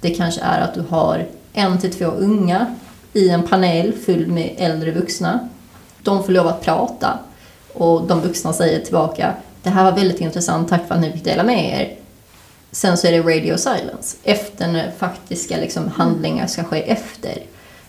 [0.00, 2.74] det kanske är att du har en till två unga
[3.12, 5.48] i en panel full med äldre vuxna.
[6.02, 7.18] De får lov att prata
[7.72, 9.34] och de vuxna säger tillbaka
[9.66, 11.96] det här var väldigt intressant, tack för att ni fick dela med er.
[12.70, 17.42] Sen så är det radio silence, efter när faktiska liksom, handlingar ska ske efter.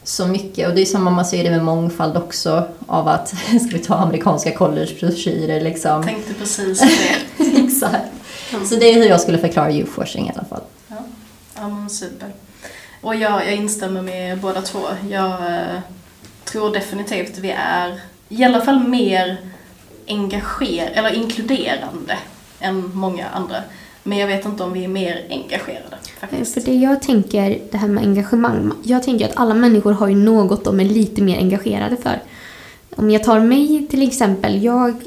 [0.03, 3.27] Så mycket, och det är samma man ser det med mångfald också, av att,
[3.67, 6.03] ska vi ta amerikanska collegebroschyrer liksom.
[6.03, 7.43] Tänkte precis det.
[7.65, 8.16] Exakt.
[8.65, 10.61] Så det är hur jag skulle förklara youthwashing i alla fall.
[10.87, 10.95] Ja,
[11.55, 12.29] ja men super.
[13.01, 14.79] Och jag, jag instämmer med båda två.
[15.09, 15.79] Jag eh,
[16.45, 19.37] tror definitivt vi är i alla fall mer
[20.07, 22.17] engagerade, eller inkluderande
[22.59, 23.63] än många andra.
[24.03, 25.97] Men jag vet inte om vi är mer engagerade.
[26.19, 26.53] Faktiskt.
[26.53, 28.71] För det jag tänker, det här med engagemang.
[28.83, 32.21] Jag tänker att alla människor har ju något de är lite mer engagerade för.
[32.95, 34.63] Om jag tar mig till exempel.
[34.63, 35.03] Jag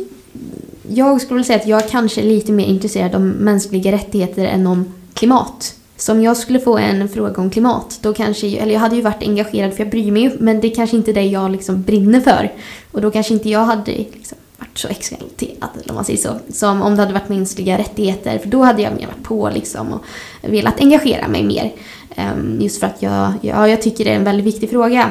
[0.95, 4.67] jag skulle vilja säga att jag kanske är lite mer intresserad av mänskliga rättigheter än
[4.67, 5.75] om klimat.
[5.97, 9.03] Så om jag skulle få en fråga om klimat, då kanske, eller jag hade ju
[9.03, 11.51] varit engagerad för jag bryr mig ju, men det är kanske inte är det jag
[11.51, 12.53] liksom brinner för.
[12.93, 16.39] Och då kanske inte jag hade liksom varit så exalterad, eller om man säger så,
[16.53, 19.93] som om det hade varit mänskliga rättigheter, för då hade jag mer varit på liksom
[19.93, 20.05] och
[20.43, 21.73] velat engagera mig mer.
[22.17, 25.11] Ehm, just för att jag, ja, jag tycker det är en väldigt viktig fråga.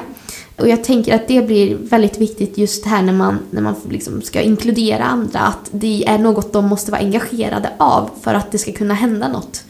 [0.59, 4.21] Och jag tänker att det blir väldigt viktigt just här när man, när man liksom
[4.21, 8.57] ska inkludera andra, att det är något de måste vara engagerade av för att det
[8.57, 9.63] ska kunna hända något.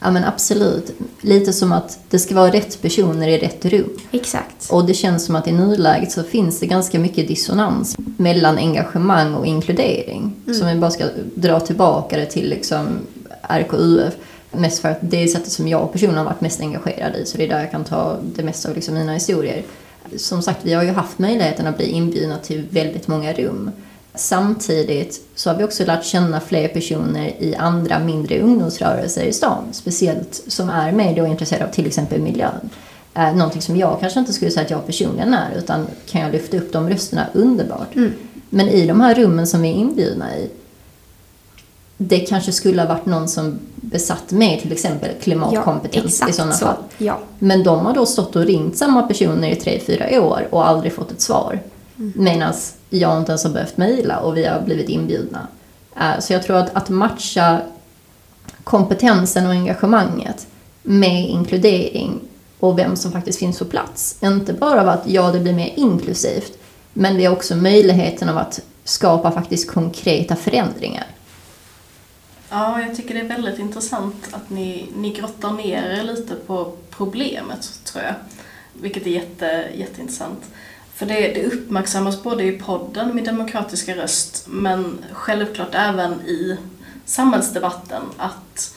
[0.00, 0.92] Ja men absolut.
[1.20, 3.90] Lite som att det ska vara rätt personer i rätt rum.
[4.10, 4.70] Exakt.
[4.70, 9.34] Och det känns som att i nuläget så finns det ganska mycket dissonans mellan engagemang
[9.34, 10.32] och inkludering.
[10.46, 10.58] Mm.
[10.58, 12.86] Så om vi bara ska dra tillbaka det till liksom
[13.48, 14.14] RKUF.
[14.52, 17.26] Mest för att det är sättet som jag personligen har varit mest engagerad i.
[17.26, 19.62] Så det är där jag kan ta det mesta av liksom mina historier.
[20.16, 23.70] Som sagt, vi har ju haft möjligheten att bli inbjudna till väldigt många rum.
[24.14, 29.64] Samtidigt så har vi också lärt känna fler personer i andra mindre ungdomsrörelser i stan.
[29.72, 32.70] Speciellt som är med och intresserade av till exempel miljön.
[33.14, 36.32] Eh, någonting som jag kanske inte skulle säga att jag personligen är, utan kan jag
[36.32, 37.96] lyfta upp de rösterna underbart.
[37.96, 38.12] Mm.
[38.50, 40.50] Men i de här rummen som vi är inbjudna i,
[41.98, 46.52] det kanske skulle ha varit någon som besatt med till exempel klimatkompetens exakt i sådana
[46.52, 46.66] så.
[46.66, 46.76] fall.
[46.98, 47.18] Ja.
[47.38, 50.92] Men de har då stått och ringt samma personer i tre, fyra år och aldrig
[50.92, 51.60] fått ett svar.
[51.98, 52.12] Mm.
[52.16, 52.52] Medan
[52.90, 55.46] jag inte ens har behövt mejla och vi har blivit inbjudna.
[55.96, 57.60] Eh, Så jag tror att, att matcha
[58.64, 60.46] kompetensen och engagemanget
[60.82, 62.20] med inkludering
[62.60, 64.16] och vem som faktiskt finns på plats.
[64.20, 66.58] Inte bara av att ja, det blir mer inklusivt,
[66.92, 71.06] men vi har också möjligheten av att skapa faktiskt konkreta förändringar.
[72.50, 76.72] Ja, jag tycker det är väldigt intressant att ni, ni grottar ner er lite på
[76.90, 78.14] problemet, tror jag.
[78.82, 80.44] Vilket är jätte, jätteintressant.
[80.94, 86.56] För det, det uppmärksammas både i podden Min demokratiska röst, men självklart även i
[87.04, 88.74] samhällsdebatten att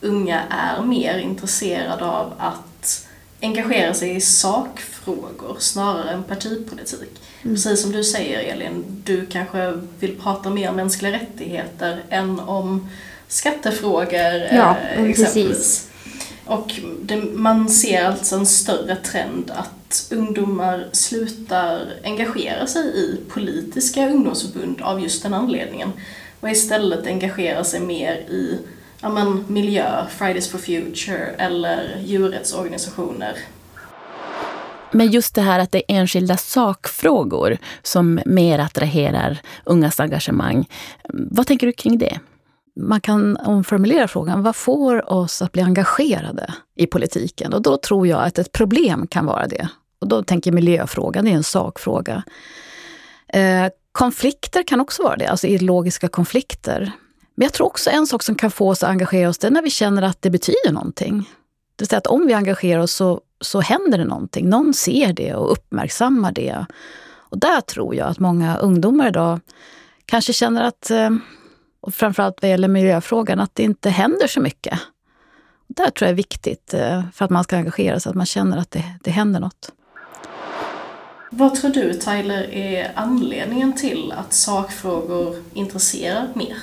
[0.00, 3.06] unga är mer intresserade av att
[3.40, 7.22] engagera sig i sakfrågor snarare än partipolitik.
[7.42, 12.88] Precis som du säger Elin, du kanske vill prata mer om mänskliga rättigheter än om
[13.28, 15.16] skattefrågor Ja, eh, exempelvis.
[15.18, 15.90] precis.
[16.46, 24.08] Och det, man ser alltså en större trend att ungdomar slutar engagera sig i politiska
[24.08, 25.92] ungdomsförbund av just den anledningen
[26.40, 28.58] och istället engagerar sig mer i
[29.00, 33.36] ja, men, miljö, Fridays for Future eller djurrättsorganisationer.
[34.92, 40.68] Men just det här att det är enskilda sakfrågor som mer attraherar ungas engagemang.
[41.08, 42.18] Vad tänker du kring det?
[42.76, 47.52] Man kan omformulera frågan, vad får oss att bli engagerade i politiken?
[47.52, 49.68] Och då tror jag att ett problem kan vara det.
[49.98, 52.22] Och då tänker jag miljöfrågan, det är en sakfråga.
[53.28, 56.92] Eh, konflikter kan också vara det, alltså ideologiska konflikter.
[57.34, 59.50] Men jag tror också en sak som kan få oss att engagera oss, det är
[59.50, 61.18] när vi känner att det betyder någonting.
[61.76, 64.48] Det vill säga att om vi engagerar oss så, så händer det någonting.
[64.48, 66.66] Någon ser det och uppmärksammar det.
[67.16, 69.40] Och där tror jag att många ungdomar idag
[70.06, 71.10] kanske känner att eh,
[71.84, 74.78] och framförallt vad gäller miljöfrågan, att det inte händer så mycket.
[75.66, 78.58] Där tror jag är viktigt eh, för att man ska engagera sig, att man känner
[78.58, 79.72] att det, det händer något.
[81.30, 86.56] Vad tror du Tyler är anledningen till att sakfrågor intresserar mer?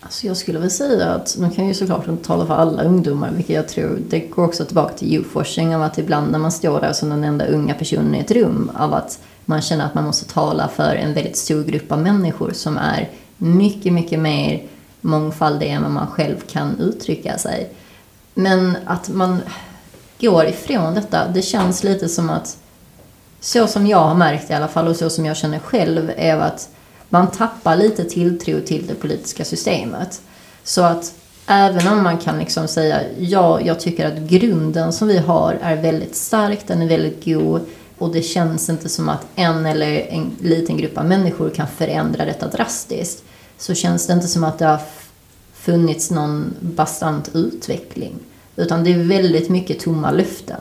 [0.00, 3.30] Alltså jag skulle väl säga att, man kan ju såklart inte tala för alla ungdomar,
[3.30, 6.80] vilket jag tror, det går också tillbaka till youthwashing, av att ibland när man står
[6.80, 10.04] där som den enda unga personen i ett rum, av att man känner att man
[10.04, 14.62] måste tala för en väldigt stor grupp av människor som är mycket, mycket mer
[15.00, 17.70] mångfaldig än vad man själv kan uttrycka sig.
[18.34, 19.40] Men att man
[20.20, 22.56] går ifrån detta, det känns lite som att
[23.40, 26.36] så som jag har märkt i alla fall och så som jag känner själv är
[26.36, 26.68] att
[27.08, 30.20] man tappar lite tilltro till det politiska systemet.
[30.64, 31.14] Så att
[31.46, 35.76] även om man kan liksom säga ja, jag tycker att grunden som vi har är
[35.76, 37.60] väldigt stark, den är väldigt god
[37.98, 42.24] och det känns inte som att en eller en liten grupp av människor kan förändra
[42.24, 43.24] detta drastiskt.
[43.58, 44.80] Så känns det inte som att det har
[45.54, 48.14] funnits någon bastant utveckling.
[48.56, 50.60] Utan det är väldigt mycket tomma löften.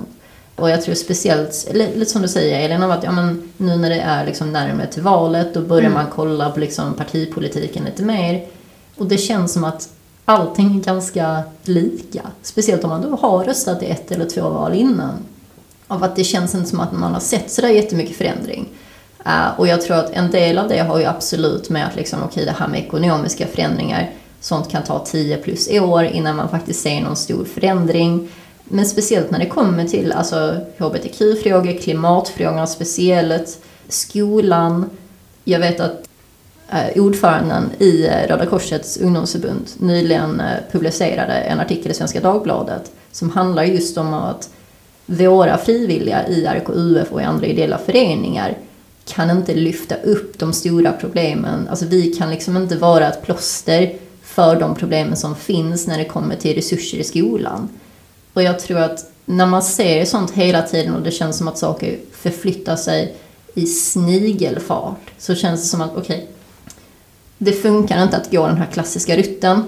[0.56, 4.00] Och jag tror speciellt, lite som du säger Elin, att ja, men nu när det
[4.00, 8.48] är liksom närmare till valet då börjar man kolla på liksom partipolitiken lite mer.
[8.96, 9.90] Och det känns som att
[10.26, 12.22] allting är ganska lika.
[12.42, 15.14] Speciellt om man då har röstat i ett eller två val innan.
[15.88, 18.70] Av att det känns inte som att man har sett sådär jättemycket förändring.
[19.26, 22.20] Uh, och jag tror att en del av det har ju absolut med att liksom,
[22.20, 26.50] okej okay, det här med ekonomiska förändringar, sånt kan ta 10 plus år innan man
[26.50, 28.30] faktiskt ser någon stor förändring.
[28.64, 34.90] Men speciellt när det kommer till alltså, hbtq-frågor, klimatfrågorna speciellt, skolan.
[35.44, 36.08] Jag vet att
[36.70, 42.92] eh, ordföranden i eh, Röda Korsets ungdomsförbund nyligen eh, publicerade en artikel i Svenska Dagbladet
[43.12, 44.50] som handlar just om att
[45.06, 48.58] våra frivilliga i RKUF och i andra ideella föreningar
[49.06, 51.68] kan inte lyfta upp de stora problemen.
[51.68, 56.06] Alltså vi kan liksom inte vara ett plåster för de problemen som finns när det
[56.06, 57.70] kommer till resurser i skolan.
[58.34, 61.58] Och jag tror att när man ser sånt hela tiden och det känns som att
[61.58, 63.16] saker förflyttar sig
[63.54, 66.28] i snigelfart så känns det som att okej, okay,
[67.38, 69.64] det funkar inte att gå den här klassiska rutten.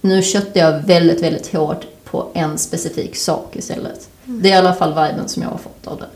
[0.00, 4.08] Nu köttar jag väldigt, väldigt hårt på en specifik sak istället.
[4.24, 6.08] Det är i alla fall viben som jag har fått av det.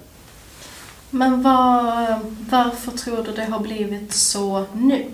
[1.10, 5.06] Men var, varför tror du det har blivit så nu?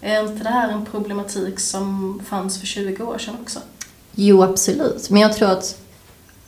[0.00, 3.58] Är inte det här en problematik som fanns för 20 år sedan också?
[4.14, 5.10] Jo, absolut.
[5.10, 5.78] Men jag tror att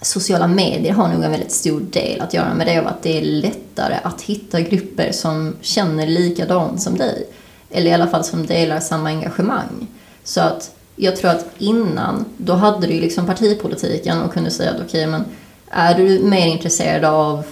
[0.00, 3.18] sociala medier har nog en väldigt stor del att göra med det och att det
[3.18, 7.26] är lättare att hitta grupper som känner likadant som dig.
[7.70, 9.86] Eller i alla fall som delar samma engagemang.
[10.24, 14.70] Så att jag tror att innan, då hade du ju liksom partipolitiken och kunde säga
[14.70, 15.24] att okej, okay, men
[15.70, 17.44] är du mer intresserad av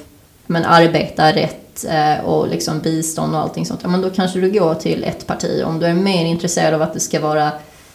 [0.47, 4.51] men arbeta rätt eh, och liksom bistånd och allting sånt, ja, men då kanske du
[4.51, 5.63] går till ett parti.
[5.67, 7.51] Om du är mer intresserad av att det ska vara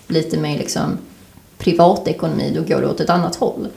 [0.08, 0.98] lite mer liksom
[1.58, 3.68] privatekonomi, då går du åt ett annat håll.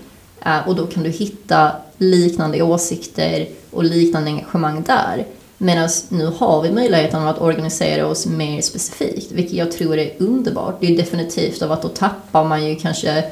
[0.45, 5.27] Eh, och då kan du hitta liknande åsikter och liknande engagemang där.
[5.63, 10.77] Medan nu har vi möjligheten att organisera oss mer specifikt, vilket jag tror är underbart.
[10.81, 13.31] Det är definitivt av att då tappar man ju kanske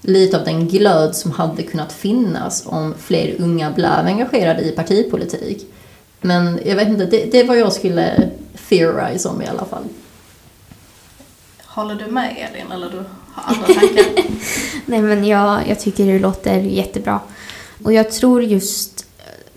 [0.00, 5.66] lite av den glöd som hade kunnat finnas om fler unga blev engagerade i partipolitik.
[6.20, 8.30] Men jag vet inte, det, det är vad jag skulle
[8.68, 9.84] theorize om i alla fall.
[11.64, 12.96] Håller du med Elin eller du
[13.32, 14.04] har andra tankar?
[14.86, 17.20] Nej men jag, jag tycker det låter jättebra.
[17.84, 19.06] Och jag tror just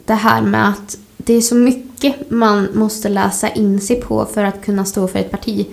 [0.05, 4.43] det här med att det är så mycket man måste läsa in sig på för
[4.43, 5.67] att kunna stå för ett parti.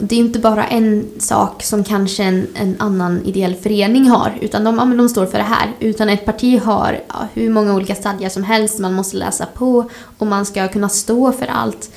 [0.00, 4.64] Det är inte bara en sak som kanske en, en annan ideell förening har, utan
[4.64, 5.72] de, ja, de står för det här.
[5.80, 9.90] Utan ett parti har ja, hur många olika stadgar som helst man måste läsa på
[10.18, 11.90] och man ska kunna stå för allt.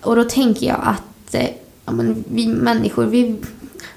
[0.00, 1.48] Och då tänker jag att eh,
[1.84, 3.36] ja, men vi människor, vi,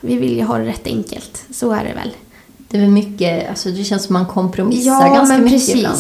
[0.02, 1.46] vi vill ju ha det rätt enkelt.
[1.52, 2.12] Så är det väl.
[2.58, 5.76] Det är väl mycket, alltså det känns som man kompromissar ja, ganska men mycket precis.
[5.76, 5.98] ibland.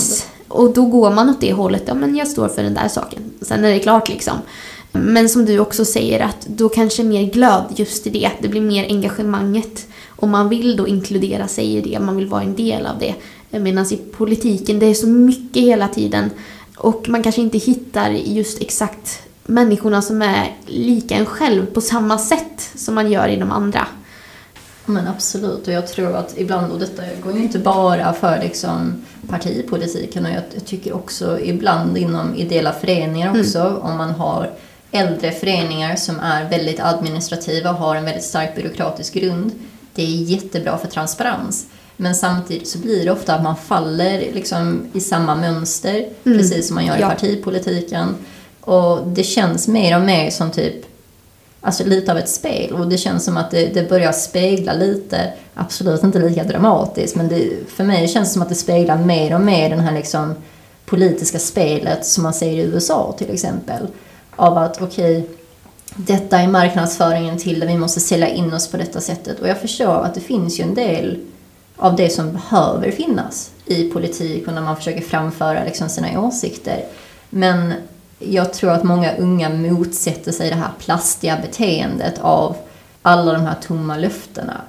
[0.48, 3.20] Och då går man åt det hållet, ja men jag står för den där saken.
[3.42, 4.38] Sen är det klart liksom.
[4.92, 8.62] Men som du också säger att då kanske mer glöd just i det, det blir
[8.62, 9.88] mer engagemanget.
[10.08, 13.16] Och man vill då inkludera sig i det, man vill vara en del av det.
[13.50, 16.30] Medan i politiken, det är så mycket hela tiden.
[16.78, 22.18] Och man kanske inte hittar just exakt människorna som är lika en själv på samma
[22.18, 23.88] sätt som man gör i de andra.
[24.90, 29.06] Men absolut, och jag tror att ibland, och detta går ju inte bara för liksom
[29.30, 33.42] partipolitiken, och jag, jag tycker också ibland inom ideella föreningar mm.
[33.42, 33.78] också, mm.
[33.82, 34.52] om man har
[34.92, 39.52] äldre föreningar som är väldigt administrativa och har en väldigt stark byråkratisk grund.
[39.96, 41.66] Det är jättebra för transparens.
[41.98, 46.38] Men samtidigt så blir det ofta att man faller liksom i samma mönster, mm.
[46.38, 48.16] precis som man gör i partipolitiken.
[48.62, 50.97] Och det känns mer och mer som typ
[51.62, 52.74] alltså lite av ett spel.
[52.74, 57.28] Och det känns som att det, det börjar spegla lite, absolut inte lika dramatiskt, men
[57.28, 60.36] det, för mig känns det som att det speglar mer och mer den här liksom
[60.86, 63.88] politiska spelet som man ser i USA till exempel.
[64.36, 65.30] Av att okej, okay,
[65.96, 69.40] detta är marknadsföringen till det, vi måste sälja in oss på detta sättet.
[69.40, 71.20] Och jag förstår att det finns ju en del
[71.78, 76.86] av det som behöver finnas i politik och när man försöker framföra liksom sina åsikter.
[77.30, 77.74] Men
[78.20, 82.56] jag tror att många unga motsätter sig det här plastiga beteendet av
[83.02, 84.62] alla de här tomma löftena.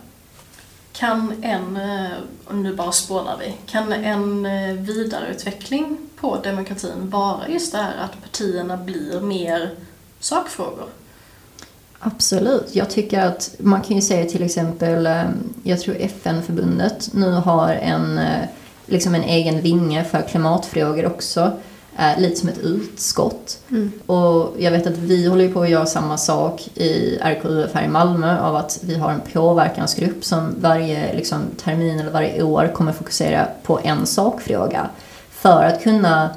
[0.93, 2.11] Kan en, eh,
[2.45, 7.97] och nu bara spånar vi, kan en eh, vidareutveckling på demokratin vara just det här
[8.05, 9.75] att partierna blir mer
[10.21, 10.89] sakfrågor?
[11.99, 12.71] Absolut.
[12.73, 15.23] Jag tycker att man kan ju säga till exempel, eh,
[15.63, 18.21] jag tror FN-förbundet nu har en,
[18.87, 21.53] liksom en egen vinge för klimatfrågor också
[21.99, 23.59] eh, lite som ett utskott.
[23.71, 23.93] Mm.
[24.07, 27.89] Och jag vet att vi håller på att göra samma sak i RKUF här i
[27.89, 32.93] Malmö av att vi har en påverkansgrupp som varje liksom, termin eller varje år kommer
[32.93, 34.89] fokusera på en sakfråga.
[35.31, 36.31] För att kunna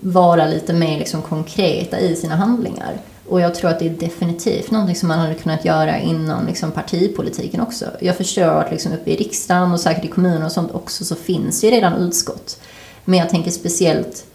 [0.00, 2.96] vara lite mer liksom, konkreta i sina handlingar.
[3.28, 6.70] Och jag tror att det är definitivt någonting som man hade kunnat göra inom liksom,
[6.70, 7.86] partipolitiken också.
[8.00, 11.14] Jag förstår att liksom, uppe i riksdagen och säkert i kommuner och sånt också så
[11.14, 12.60] finns ju redan utskott.
[13.04, 14.26] Men jag tänker speciellt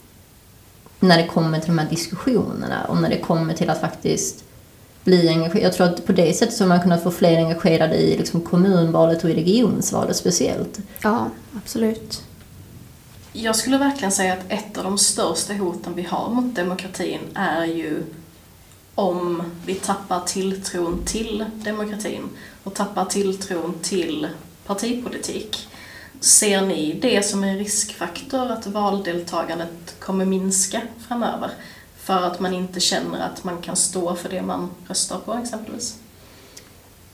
[1.00, 4.43] när det kommer till de här diskussionerna och när det kommer till att faktiskt
[5.04, 5.64] bli engagerad.
[5.66, 8.41] Jag tror att på det sättet så har man kunnat få fler engagerade i liksom
[8.41, 10.80] kommunvalet och i regionsvalet speciellt.
[11.02, 12.24] Ja, absolut.
[13.34, 17.66] Jag skulle verkligen säga att ett av de största hoten vi har mot demokratin är
[17.66, 18.04] ju
[18.95, 22.30] om vi tappar tilltron till demokratin
[22.64, 24.28] och tappar tilltron till
[24.66, 25.68] partipolitik.
[26.20, 31.51] Ser ni det som en riskfaktor att valdeltagandet kommer minska framöver?
[32.07, 35.95] för att man inte känner att man kan stå för det man röstar på exempelvis?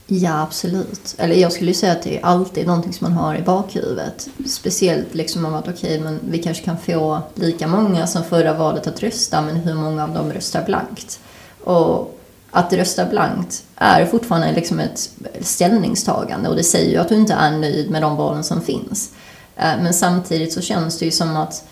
[0.08, 1.16] Ja, absolut.
[1.18, 4.28] Eller jag skulle säga att det är alltid någonting som man har i bakhuvudet.
[4.47, 8.54] Speciellt liksom om att okej, okay, men vi kanske kan få lika många som förra
[8.54, 11.20] valet att rösta, men hur många av dem röstar blankt?
[11.64, 12.20] Och
[12.56, 15.10] att rösta blankt är fortfarande liksom ett
[15.41, 19.12] ställningstagande och det säger ju att du inte är nöjd med de valen som finns.
[19.56, 21.64] Eh, men samtidigt så känns det ju som att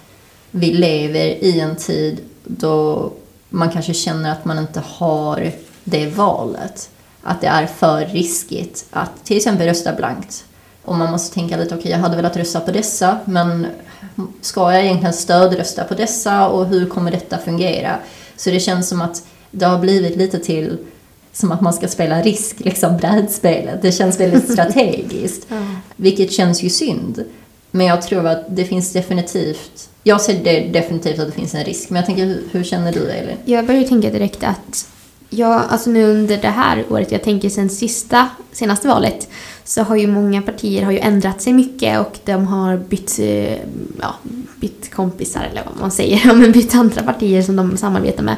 [0.51, 3.11] vi lever i en tid då
[3.49, 5.51] man kanske känner att man inte har
[5.83, 6.89] det valet.
[7.23, 10.45] Att det är för riskigt att till exempel rösta blankt.
[10.85, 13.67] Och man måste tänka lite, okej okay, jag hade velat rösta på dessa, men
[14.41, 17.95] ska jag egentligen stödrösta på dessa och hur kommer detta fungera?
[18.35, 20.77] Så det känns som att det har blivit lite till
[21.33, 23.81] som att man ska spela risk, liksom brädspelet.
[23.81, 25.45] Det känns väldigt strategiskt.
[25.49, 25.55] ja.
[25.95, 27.23] Vilket känns ju synd.
[27.71, 31.63] Men jag tror att det finns definitivt, jag ser det definitivt att det finns en
[31.63, 31.89] risk.
[31.89, 33.37] Men jag tänker, hur, hur känner du Elin?
[33.45, 34.87] Jag börjar tänka direkt att
[35.33, 39.29] Ja, alltså nu under det här året, jag tänker sen sista, senaste valet,
[39.63, 43.57] så har ju många partier har ju ändrat sig mycket och de har bytt, eh,
[44.01, 44.15] ja,
[44.55, 48.35] bytt kompisar eller vad man säger, men bytt andra partier som de samarbetar med.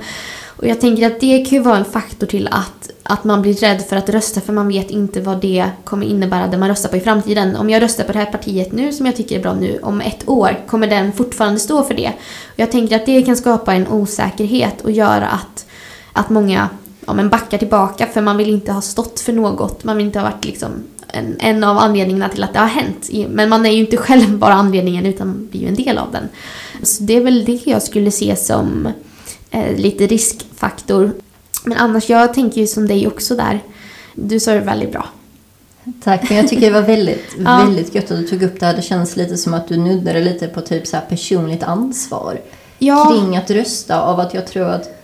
[0.63, 3.53] Och jag tänker att det kan ju vara en faktor till att, att man blir
[3.53, 6.89] rädd för att rösta för man vet inte vad det kommer innebära det man röstar
[6.89, 7.55] på i framtiden.
[7.55, 10.01] Om jag röstar på det här partiet nu som jag tycker är bra nu, om
[10.01, 12.07] ett år kommer den fortfarande stå för det.
[12.47, 15.65] Och jag tänker att det kan skapa en osäkerhet och göra att,
[16.13, 16.69] att många
[17.05, 19.83] ja, men backar tillbaka för man vill inte ha stått för något.
[19.83, 20.71] Man vill inte ha varit liksom
[21.07, 23.09] en, en av anledningarna till att det har hänt.
[23.29, 26.29] Men man är ju inte själv bara anledningen utan blir ju en del av den.
[26.83, 28.87] Så det är väl det jag skulle se som
[29.53, 31.11] eh, lite riskfaktor.
[31.63, 33.59] Men annars, jag tänker ju som dig också där.
[34.15, 35.05] Du sa det väldigt bra.
[36.03, 37.57] Tack, men jag tycker det var väldigt, ja.
[37.57, 38.75] väldigt gött att du tog upp det här.
[38.75, 42.41] Det känns lite som att du nuddade lite på typ så personligt ansvar.
[42.79, 43.11] Ja.
[43.11, 44.99] Kring att rösta av att jag tror att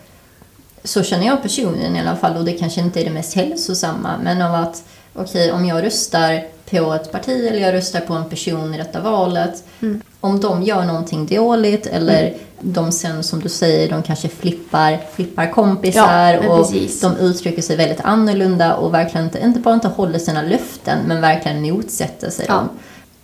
[0.84, 4.16] så känner jag personligen i alla fall och det kanske inte är det mest hälsosamma
[4.24, 4.84] men av att
[5.14, 8.78] okej okay, om jag röstar på ett parti eller jag röstar på en person i
[8.78, 9.64] detta valet.
[9.80, 10.02] Mm.
[10.22, 12.40] Om de gör någonting dåligt eller mm.
[12.60, 17.02] de sen som du säger, de kanske flippar, flippar kompisar ja, och precis.
[17.02, 21.22] de uttrycker sig väldigt annorlunda och verkligen inte, inte bara inte håller sina löften men
[21.22, 22.54] verkligen motsätter sig ja.
[22.54, 22.70] dem.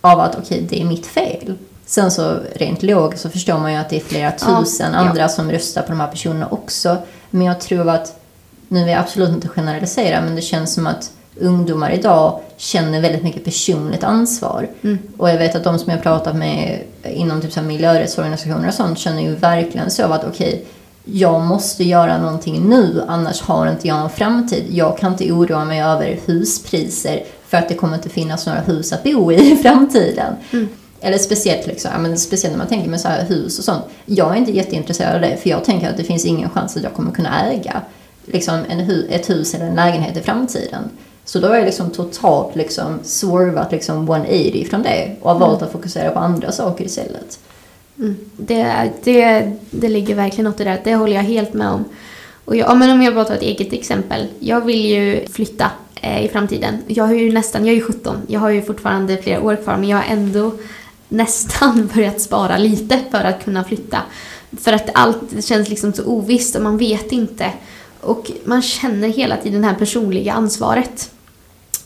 [0.02, 1.54] Av att okej, okay, det är mitt fel.
[1.86, 5.30] Sen så rent logiskt så förstår man ju att det är flera tusen ja, andra
[5.30, 6.98] som röstar på de här personerna också.
[7.30, 8.20] Men jag tror att,
[8.68, 13.24] nu vill jag absolut inte generalisera, men det känns som att ungdomar idag känner väldigt
[13.24, 14.68] mycket personligt ansvar.
[14.82, 14.98] Mm.
[15.18, 19.22] Och jag vet att de som jag pratat med inom typ miljörättsorganisationer och sånt känner
[19.22, 20.62] ju verkligen så att okej, okay,
[21.06, 24.64] jag måste göra någonting nu annars har inte jag någon framtid.
[24.70, 28.94] Jag kan inte oroa mig över huspriser för att det kommer inte finnas några hus
[28.94, 30.34] att bo i i framtiden.
[30.52, 30.68] Mm.
[31.02, 33.84] Eller speciellt, liksom, men speciellt när man tänker med så här hus och sånt.
[34.06, 36.84] Jag är inte jätteintresserad av det för jag tänker att det finns ingen chans att
[36.84, 37.82] jag kommer kunna äga
[38.26, 40.90] liksom, en hu ett hus eller en lägenhet i framtiden.
[41.26, 45.58] Så då har jag liksom totalt liksom swervat liksom 180 från det och har valt
[45.58, 45.66] mm.
[45.66, 47.40] att fokusera på andra saker istället.
[48.00, 48.16] Mm.
[48.38, 50.82] Det, det, det ligger verkligen något i det.
[50.84, 51.86] Det håller jag helt med om.
[52.46, 54.28] Och jag, men om jag bara tar ett eget exempel.
[54.40, 55.72] Jag vill ju flytta
[56.02, 56.78] eh, i framtiden.
[56.88, 58.18] Jag har ju nästan, jag är ju 17.
[58.28, 60.52] Jag har ju fortfarande flera år kvar men jag har ändå
[61.10, 64.02] nästan börjat spara lite för att kunna flytta.
[64.62, 67.52] För att allt känns liksom så ovisst och man vet inte.
[68.02, 71.12] Och man känner hela tiden det här personliga ansvaret.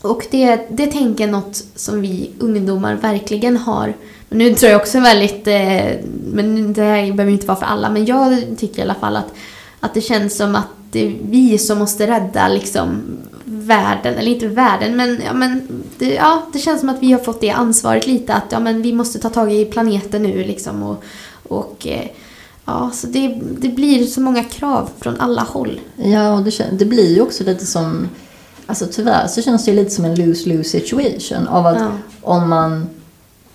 [0.02, 3.94] Och det, det tänker jag något som vi ungdomar verkligen har.
[4.30, 8.06] Nu tror jag också väldigt, eh, men det här behöver inte vara för alla, men
[8.06, 9.34] jag tycker i alla fall att,
[9.80, 13.02] att det känns som att det är vi som måste rädda liksom
[13.44, 17.20] världen, eller inte världen, men, ja, men det, ja, det känns som att vi har
[17.20, 20.84] fått det ansvaret lite att ja, men vi måste ta tag i planeten nu liksom
[20.84, 21.04] och,
[21.48, 22.08] och eh,
[22.66, 25.80] ja, så det, det blir så många krav från alla håll.
[25.96, 28.10] Ja, och det, det blir ju också lite som,
[28.70, 31.92] alltså tyvärr så känns det lite som en lose-lose situation av att ja.
[32.22, 32.90] om man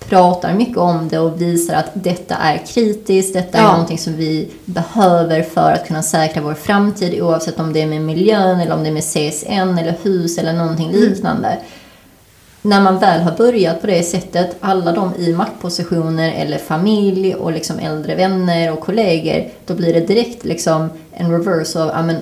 [0.09, 3.63] pratar mycket om det och visar att detta är kritiskt, detta ja.
[3.63, 7.87] är någonting som vi behöver för att kunna säkra vår framtid oavsett om det är
[7.87, 11.01] med miljön eller om det är med CSN eller hus eller någonting mm.
[11.01, 11.57] liknande.
[12.61, 17.51] När man väl har börjat på det sättet, alla de i maktpositioner eller familj och
[17.51, 22.15] liksom äldre vänner och kollegor, då blir det direkt liksom en reverse av, ja men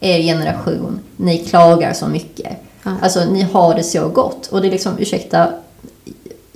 [0.00, 2.52] er generation, ni klagar så mycket.
[2.82, 2.90] Ja.
[3.02, 4.46] Alltså ni har det så gott.
[4.46, 5.52] Och det är liksom, ursäkta,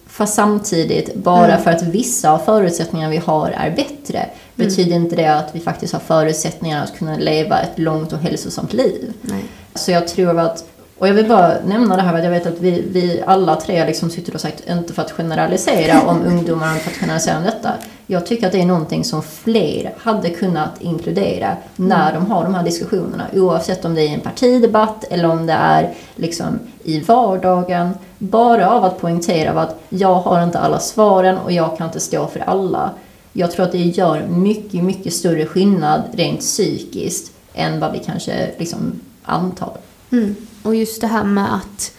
[0.07, 1.63] Fast samtidigt, bara mm.
[1.63, 4.31] för att vissa av förutsättningarna vi har är bättre, mm.
[4.55, 8.73] betyder inte det att vi faktiskt har förutsättningar att kunna leva ett långt och hälsosamt
[8.73, 9.13] liv.
[9.21, 9.45] Nej.
[9.75, 10.65] Så jag tror att
[11.01, 13.87] Och jag vill bara nämna det här att jag vet att vi, vi alla tre
[13.87, 17.73] liksom sitter och sagt, inte för att generalisera om ungdomar, för att generalisera om detta.
[18.07, 22.55] Jag tycker att det är någonting som fler hade kunnat inkludera när de har de
[22.55, 23.27] här diskussionerna.
[23.35, 27.91] Oavsett om det är i en partidebatt eller om det är liksom i vardagen.
[28.19, 32.27] Bara av att poängtera att jag har inte alla svaren och jag kan inte stå
[32.27, 32.91] för alla.
[33.33, 38.51] Jag tror att det gör mycket, mycket större skillnad rent psykiskt än vad vi kanske
[38.59, 39.77] liksom antar.
[40.11, 40.37] Mm.
[40.63, 41.93] Och just det här med att,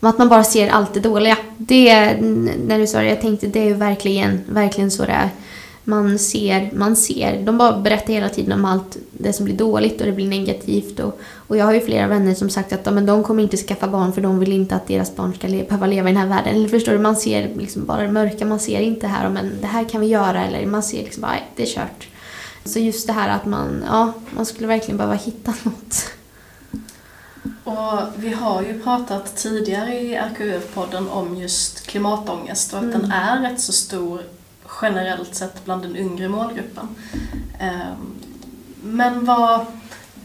[0.00, 1.36] att man bara ser allt det dåliga.
[1.56, 2.16] Det,
[2.66, 5.30] när du sa det, jag tänkte det är ju verkligen, verkligen så det är.
[5.88, 7.42] Man ser, man ser.
[7.42, 11.00] De bara berättar hela tiden om allt det som blir dåligt och det blir negativt.
[11.00, 13.88] Och, och jag har ju flera vänner som sagt att men de kommer inte skaffa
[13.88, 16.28] barn för de vill inte att deras barn ska le, behöva leva i den här
[16.28, 16.54] världen.
[16.54, 19.66] Eller förstår du, man ser liksom bara det mörka, man ser inte här, men det
[19.66, 20.44] här kan vi göra.
[20.44, 22.08] Eller man ser liksom bara, det är kört.
[22.64, 26.17] Så just det här att man, ja, man skulle verkligen behöva hitta något.
[27.68, 33.00] Och vi har ju pratat tidigare i RKUF-podden om just klimatångest och att Mm.
[33.00, 34.22] den är rätt så stor
[34.82, 36.88] generellt sett bland den yngre målgruppen.
[37.60, 38.14] Ehm,
[38.82, 39.66] Men vad,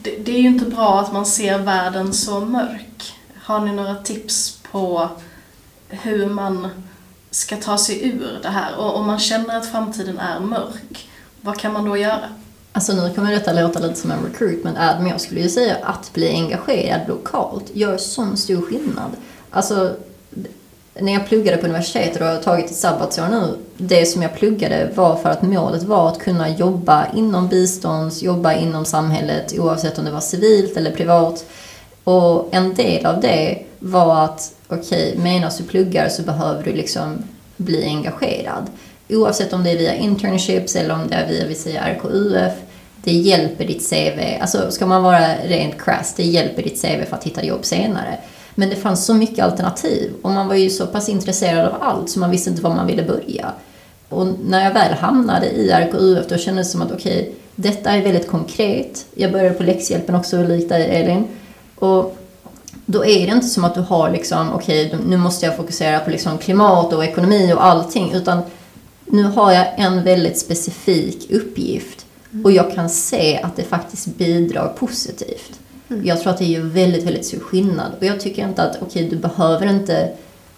[0.01, 3.13] det, det är ju inte bra att man ser världen så mörk.
[3.43, 5.09] Har ni några tips på
[5.89, 6.67] hur man
[7.31, 8.75] ska ta sig ur det här?
[8.77, 11.09] Och om man känner att framtiden är mörk,
[11.41, 12.29] vad kan man då göra?
[12.75, 15.77] Alltså nu kommer detta låta lite som en recruitment ad, men jag skulle ju säga
[15.83, 19.11] att bli engagerad lokalt gör sån stor skillnad.
[19.49, 19.95] Alltså,
[20.99, 24.89] när jag pluggade på universitetet och har tagit ett sabbatsår nu, det som jag pluggade
[24.95, 30.05] var för att målet var att kunna jobba inom bistånds, jobba inom samhället oavsett om
[30.05, 31.45] det var civilt eller privat.
[32.03, 36.73] Och en del av det var att, okej, okay, medan du pluggar så behöver du
[36.73, 37.23] liksom
[37.57, 38.67] bli engagerad.
[39.09, 42.53] Oavsett om det är via internships eller om det är via, vi säger RKUF,
[43.03, 44.41] det hjälper ditt CV.
[44.41, 48.17] Alltså ska man vara rent crass, det hjälper ditt CV för att hitta jobb senare.
[48.55, 52.09] Men det fanns så mycket alternativ och man var ju så pass intresserad av allt
[52.09, 53.51] så man visste inte var man ville börja.
[54.09, 57.91] Och när jag väl hamnade i RKUF då kändes det som att okej, okay, detta
[57.91, 59.05] är väldigt konkret.
[59.15, 61.27] Jag började på läxhjälpen också, likt dig Elin.
[61.75, 62.17] Och
[62.85, 65.99] då är det inte som att du har liksom, okej, okay, nu måste jag fokusera
[65.99, 68.41] på liksom klimat och ekonomi och allting, utan
[69.05, 72.05] nu har jag en väldigt specifik uppgift
[72.43, 75.59] och jag kan se att det faktiskt bidrar positivt.
[75.89, 76.05] Mm.
[76.05, 77.91] Jag tror att det gör väldigt, väldigt stor skillnad.
[77.99, 80.11] Och jag tycker inte att, okej, okay, du behöver inte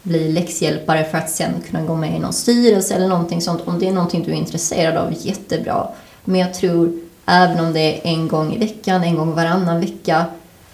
[0.03, 3.61] bli läxhjälpare för att sen kunna gå med i någon styrelse eller någonting sånt.
[3.65, 5.87] Om det är någonting du är intresserad av, jättebra.
[6.23, 10.25] Men jag tror, även om det är en gång i veckan, en gång varannan vecka,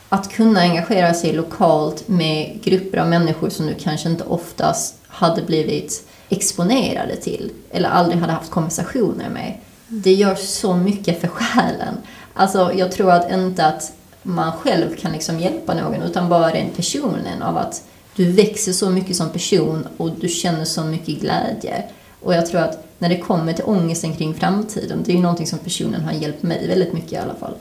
[0.10, 5.42] att kunna engagera sig lokalt med grupper av människor som du kanske inte oftast hade
[5.42, 9.54] blivit exponerade till eller aldrig hade haft konversationer med.
[9.88, 11.98] Det gör så mycket för själen.
[12.34, 13.92] Alltså, jag tror att inte att
[14.24, 17.84] man själv kan liksom hjälpa någon utan bara den personen av att
[18.16, 21.84] du växer så mycket som person och du känner så mycket glädje.
[22.22, 25.48] Och jag tror att när det kommer till ångesten kring framtiden, det är ju någonting
[25.48, 27.54] som personen har hjälpt mig väldigt mycket i alla fall.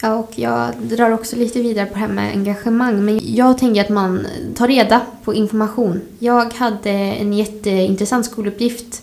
[0.00, 3.04] Ja, och jag drar också lite vidare på det här med engagemang.
[3.04, 4.26] Men jag tänker att man
[4.56, 6.00] tar reda på information.
[6.18, 9.02] Jag hade en jätteintressant skoluppgift.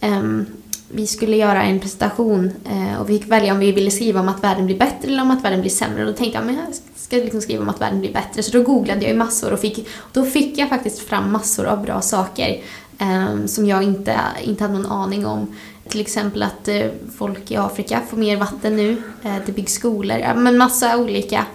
[0.00, 0.46] Ehm,
[0.88, 4.28] vi skulle göra en presentation eh, och vi fick välja om vi ville skriva om
[4.28, 6.00] att världen blir bättre eller om att världen blir sämre.
[6.00, 8.42] Och då tänkte jag men jag ska liksom skriva om att världen blir bättre.
[8.42, 11.82] Så då googlade jag ju massor och fick, då fick jag faktiskt fram massor av
[11.82, 12.62] bra saker
[12.98, 15.54] ehm, som jag inte, inte hade någon aning om.
[15.88, 16.86] Till exempel att eh,
[17.18, 21.46] folk i Afrika får mer vatten nu, eh, det byggs skolor, ja, men massa olika.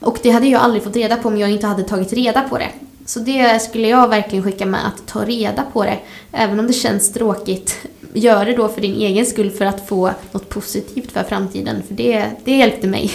[0.00, 2.58] Och det hade jag aldrig fått reda på om jag inte hade tagit reda på
[2.58, 2.70] det.
[3.06, 5.98] Så det skulle jag verkligen skicka med, att ta reda på det.
[6.32, 10.10] Även om det känns tråkigt, gör det då för din egen skull för att få
[10.32, 11.82] något positivt för framtiden.
[11.88, 13.12] För det, det hjälpte mig.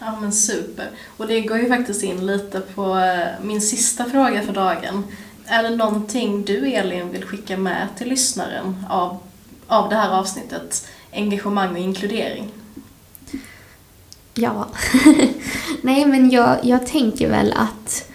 [0.00, 0.90] Ja men super.
[1.16, 5.04] Och det går ju faktiskt in lite på eh, min sista fråga för dagen.
[5.46, 9.18] Är det någonting du Elin vill skicka med till lyssnaren av,
[9.66, 10.86] av det här avsnittet?
[11.12, 12.48] Engagemang och inkludering?
[14.34, 14.68] Ja,
[15.82, 18.10] nej men jag, jag tänker väl att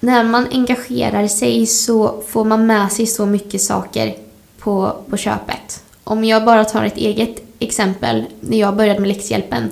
[0.00, 4.16] när man engagerar sig så får man med sig så mycket saker
[4.58, 5.82] på, på köpet.
[6.04, 9.70] Om jag bara tar ett eget exempel, när jag började med läxhjälpen.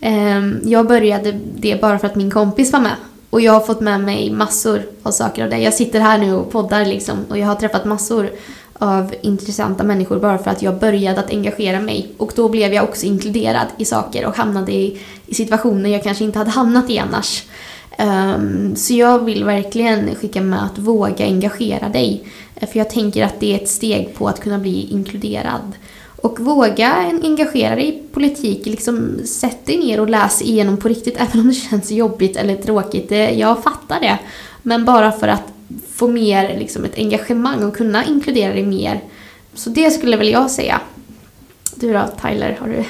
[0.00, 2.96] Eh, jag började det bara för att min kompis var med.
[3.30, 5.58] Och jag har fått med mig massor av saker av det.
[5.58, 8.30] Jag sitter här nu och poddar liksom och jag har träffat massor
[8.72, 12.12] av intressanta människor bara för att jag började att engagera mig.
[12.16, 16.24] Och då blev jag också inkluderad i saker och hamnade i, i situationer jag kanske
[16.24, 17.44] inte hade hamnat i annars.
[17.98, 22.24] Um, så jag vill verkligen skicka med att våga engagera dig.
[22.54, 25.72] Eh, för jag tänker att det är ett steg på att kunna bli inkluderad.
[26.20, 26.92] Och våga
[27.22, 31.48] engagera dig i politik, liksom sätt dig ner och läs igenom på riktigt, även om
[31.48, 33.10] det känns jobbigt eller tråkigt.
[33.38, 34.18] Jag fattar det.
[34.62, 35.52] Men bara för att
[35.94, 39.00] få mer liksom, ett engagemang och kunna inkludera dig mer.
[39.54, 40.80] Så det skulle väl jag säga.
[41.74, 42.84] Du då Tyler, har du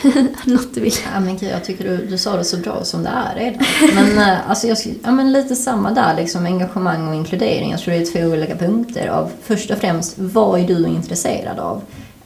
[0.52, 0.92] något du vill?
[1.14, 3.62] Ja, men jag tycker du, du sa det så bra som det är redan.
[3.94, 7.70] Men, eh, alltså, jag, ja, men lite samma där, liksom, engagemang och inkludering.
[7.70, 9.08] Jag tror det är två olika punkter.
[9.08, 11.82] Av, först och främst, vad är du intresserad av?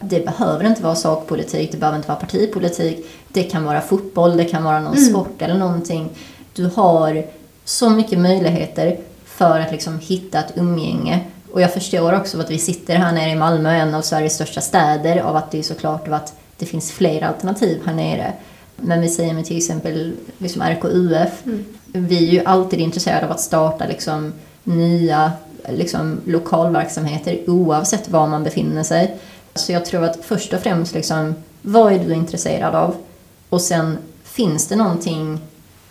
[0.08, 3.06] Det behöver inte vara sakpolitik, det behöver inte vara partipolitik.
[3.28, 5.10] Det kan vara fotboll, det kan vara någon mm.
[5.10, 6.10] sport eller någonting.
[6.54, 7.24] Du har
[7.64, 11.20] så mycket möjligheter för att liksom hitta ett umgänge.
[11.52, 14.60] Och jag förstår också att vi sitter här nere i Malmö, en av Sveriges största
[14.60, 18.32] städer, av att det är såklart att det finns fler alternativ här nere.
[18.76, 21.64] Men vi säger med till exempel liksom RKUF, mm.
[21.92, 24.32] vi är ju alltid intresserade av att starta liksom
[24.64, 25.32] nya
[25.68, 29.16] liksom, lokalverksamheter oavsett var man befinner sig.
[29.54, 32.96] Så jag tror att först och främst, liksom, vad är du intresserad av?
[33.48, 35.40] Och sen, finns det någonting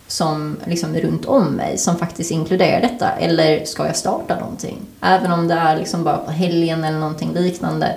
[0.08, 3.12] som liksom runt om mig som faktiskt inkluderar detta?
[3.12, 4.78] Eller ska jag starta någonting?
[5.02, 7.96] Även om det är liksom bara på helgen eller någonting liknande.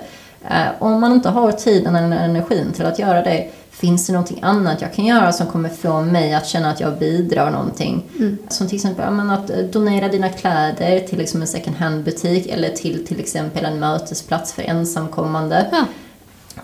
[0.49, 3.49] Eh, om man inte har tiden eller energin till att göra det,
[3.79, 6.97] finns det någonting annat jag kan göra som kommer få mig att känna att jag
[6.97, 8.03] bidrar någonting?
[8.19, 8.37] Mm.
[8.49, 13.07] Som till exempel att eh, donera dina kläder till liksom en second hand-butik eller till
[13.07, 15.67] till exempel en mötesplats för ensamkommande.
[15.71, 15.85] Ja.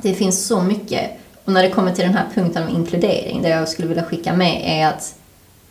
[0.02, 1.12] Det finns så mycket.
[1.46, 4.34] Och när det kommer till den här punkten om inkludering, det jag skulle vilja skicka
[4.34, 5.16] med är att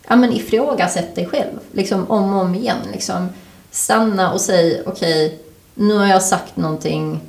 [0.07, 1.59] ja, men ifrågasätt dig själv.
[1.71, 2.77] Liksom om och om igen.
[2.91, 3.29] Liksom,
[3.71, 5.37] stanna och säg okej, okay,
[5.75, 7.21] nu har jag sagt någonting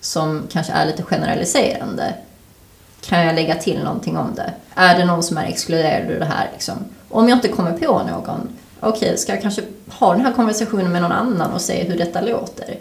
[0.00, 2.14] som kanske är lite generaliserande.
[3.04, 4.52] Kan jag lägga till någonting om det?
[4.74, 6.48] Är det någon som är exkluderad ur det här?
[6.52, 6.74] Liksom?
[7.08, 8.48] Om jag inte kommer på någon,
[8.80, 11.98] okej, okay, ska jag kanske ha den här konversationen med någon annan och se hur
[11.98, 12.76] detta låter?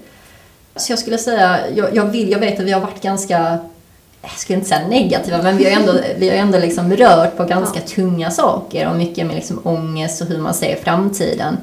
[0.75, 3.59] Så jag skulle säga, jag, jag vill, jag vet att vi har varit ganska
[4.21, 7.43] jag skulle inte säga negativa, men vi har ändå, vi har ändå liksom rört på
[7.43, 7.87] ganska ja.
[7.95, 11.57] tunga saker och mycket med liksom ångest och hur man ser framtiden.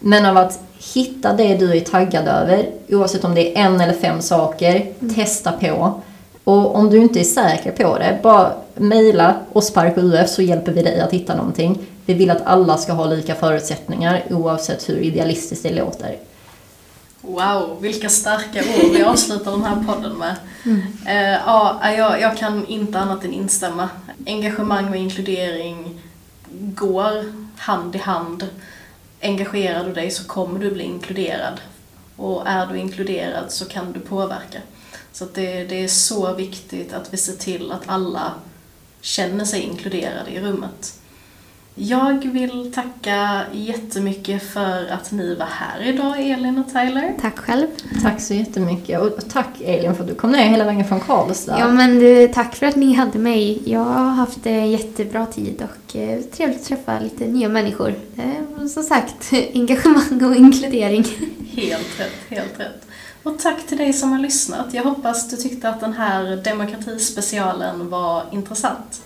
[0.00, 0.60] Men av att
[0.94, 5.14] hitta det du är taggad över, oavsett om det är en eller fem saker, mm.
[5.14, 6.02] testa på.
[6.44, 10.72] Och om du inte är säker på det, bara mejla oss på RKUF så hjälper
[10.72, 11.78] vi dig att hitta någonting.
[12.06, 16.18] Vi vill att alla ska ha lika förutsättningar oavsett hur idealistiskt det låter.
[17.20, 20.36] Wow, vilka starka ord vi avslutar den här podden med.
[20.64, 20.78] Mm.
[21.06, 23.88] Uh, ja, jag, jag kan inte annat än instämma.
[24.26, 26.00] Engagemang och inkludering
[26.74, 27.24] går
[27.56, 28.48] hand i hand
[29.24, 31.60] engagerar du dig så kommer du bli inkluderad.
[32.16, 34.58] Och är du inkluderad så kan du påverka.
[35.14, 38.32] Så det, det är så viktigt att vi ser till att alla
[39.00, 41.00] känner sig inkluderade i rummet.
[41.76, 47.14] Jag vill tacka jättemycket för att ni var här idag, Elin och Tyler.
[47.20, 47.66] Tack själv.
[48.02, 49.00] Tack så jättemycket.
[49.00, 51.58] Och tack Elin för att du kom ner hela vägen från Karlstad.
[51.58, 53.62] Ja, men du, tack för att ni hade mig.
[53.64, 57.94] Jag har haft en jättebra tid och eh, trevligt att träffa lite nya människor.
[58.16, 61.04] Eh, som sagt, engagemang och inkludering.
[61.50, 62.83] Helt rätt, helt rätt.
[63.24, 64.74] Och tack till dig som har lyssnat.
[64.74, 69.02] Jag hoppas du tyckte att den här demokratispecialen var intressant.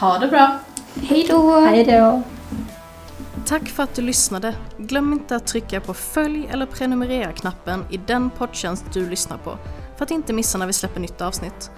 [0.00, 0.58] Ha det bra!
[0.94, 1.60] Hej då!
[1.60, 2.22] Hej då!
[3.46, 4.54] Tack för att du lyssnade.
[4.78, 9.58] Glöm inte att trycka på följ eller prenumerera-knappen i den poddtjänst du lyssnar på
[9.96, 11.70] för att inte missa när vi släpper nytt avsnitt.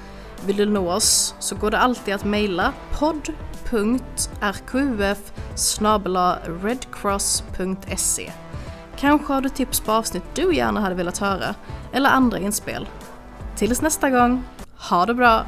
[0.47, 3.73] Vill du nå oss så går det alltid att mejla podd.rqf
[6.63, 8.33] redcross.se
[8.97, 11.55] Kanske har du tips på avsnitt du gärna hade velat höra
[11.93, 12.89] eller andra inspel.
[13.57, 14.45] Tills nästa gång,
[14.91, 15.45] ha det bra!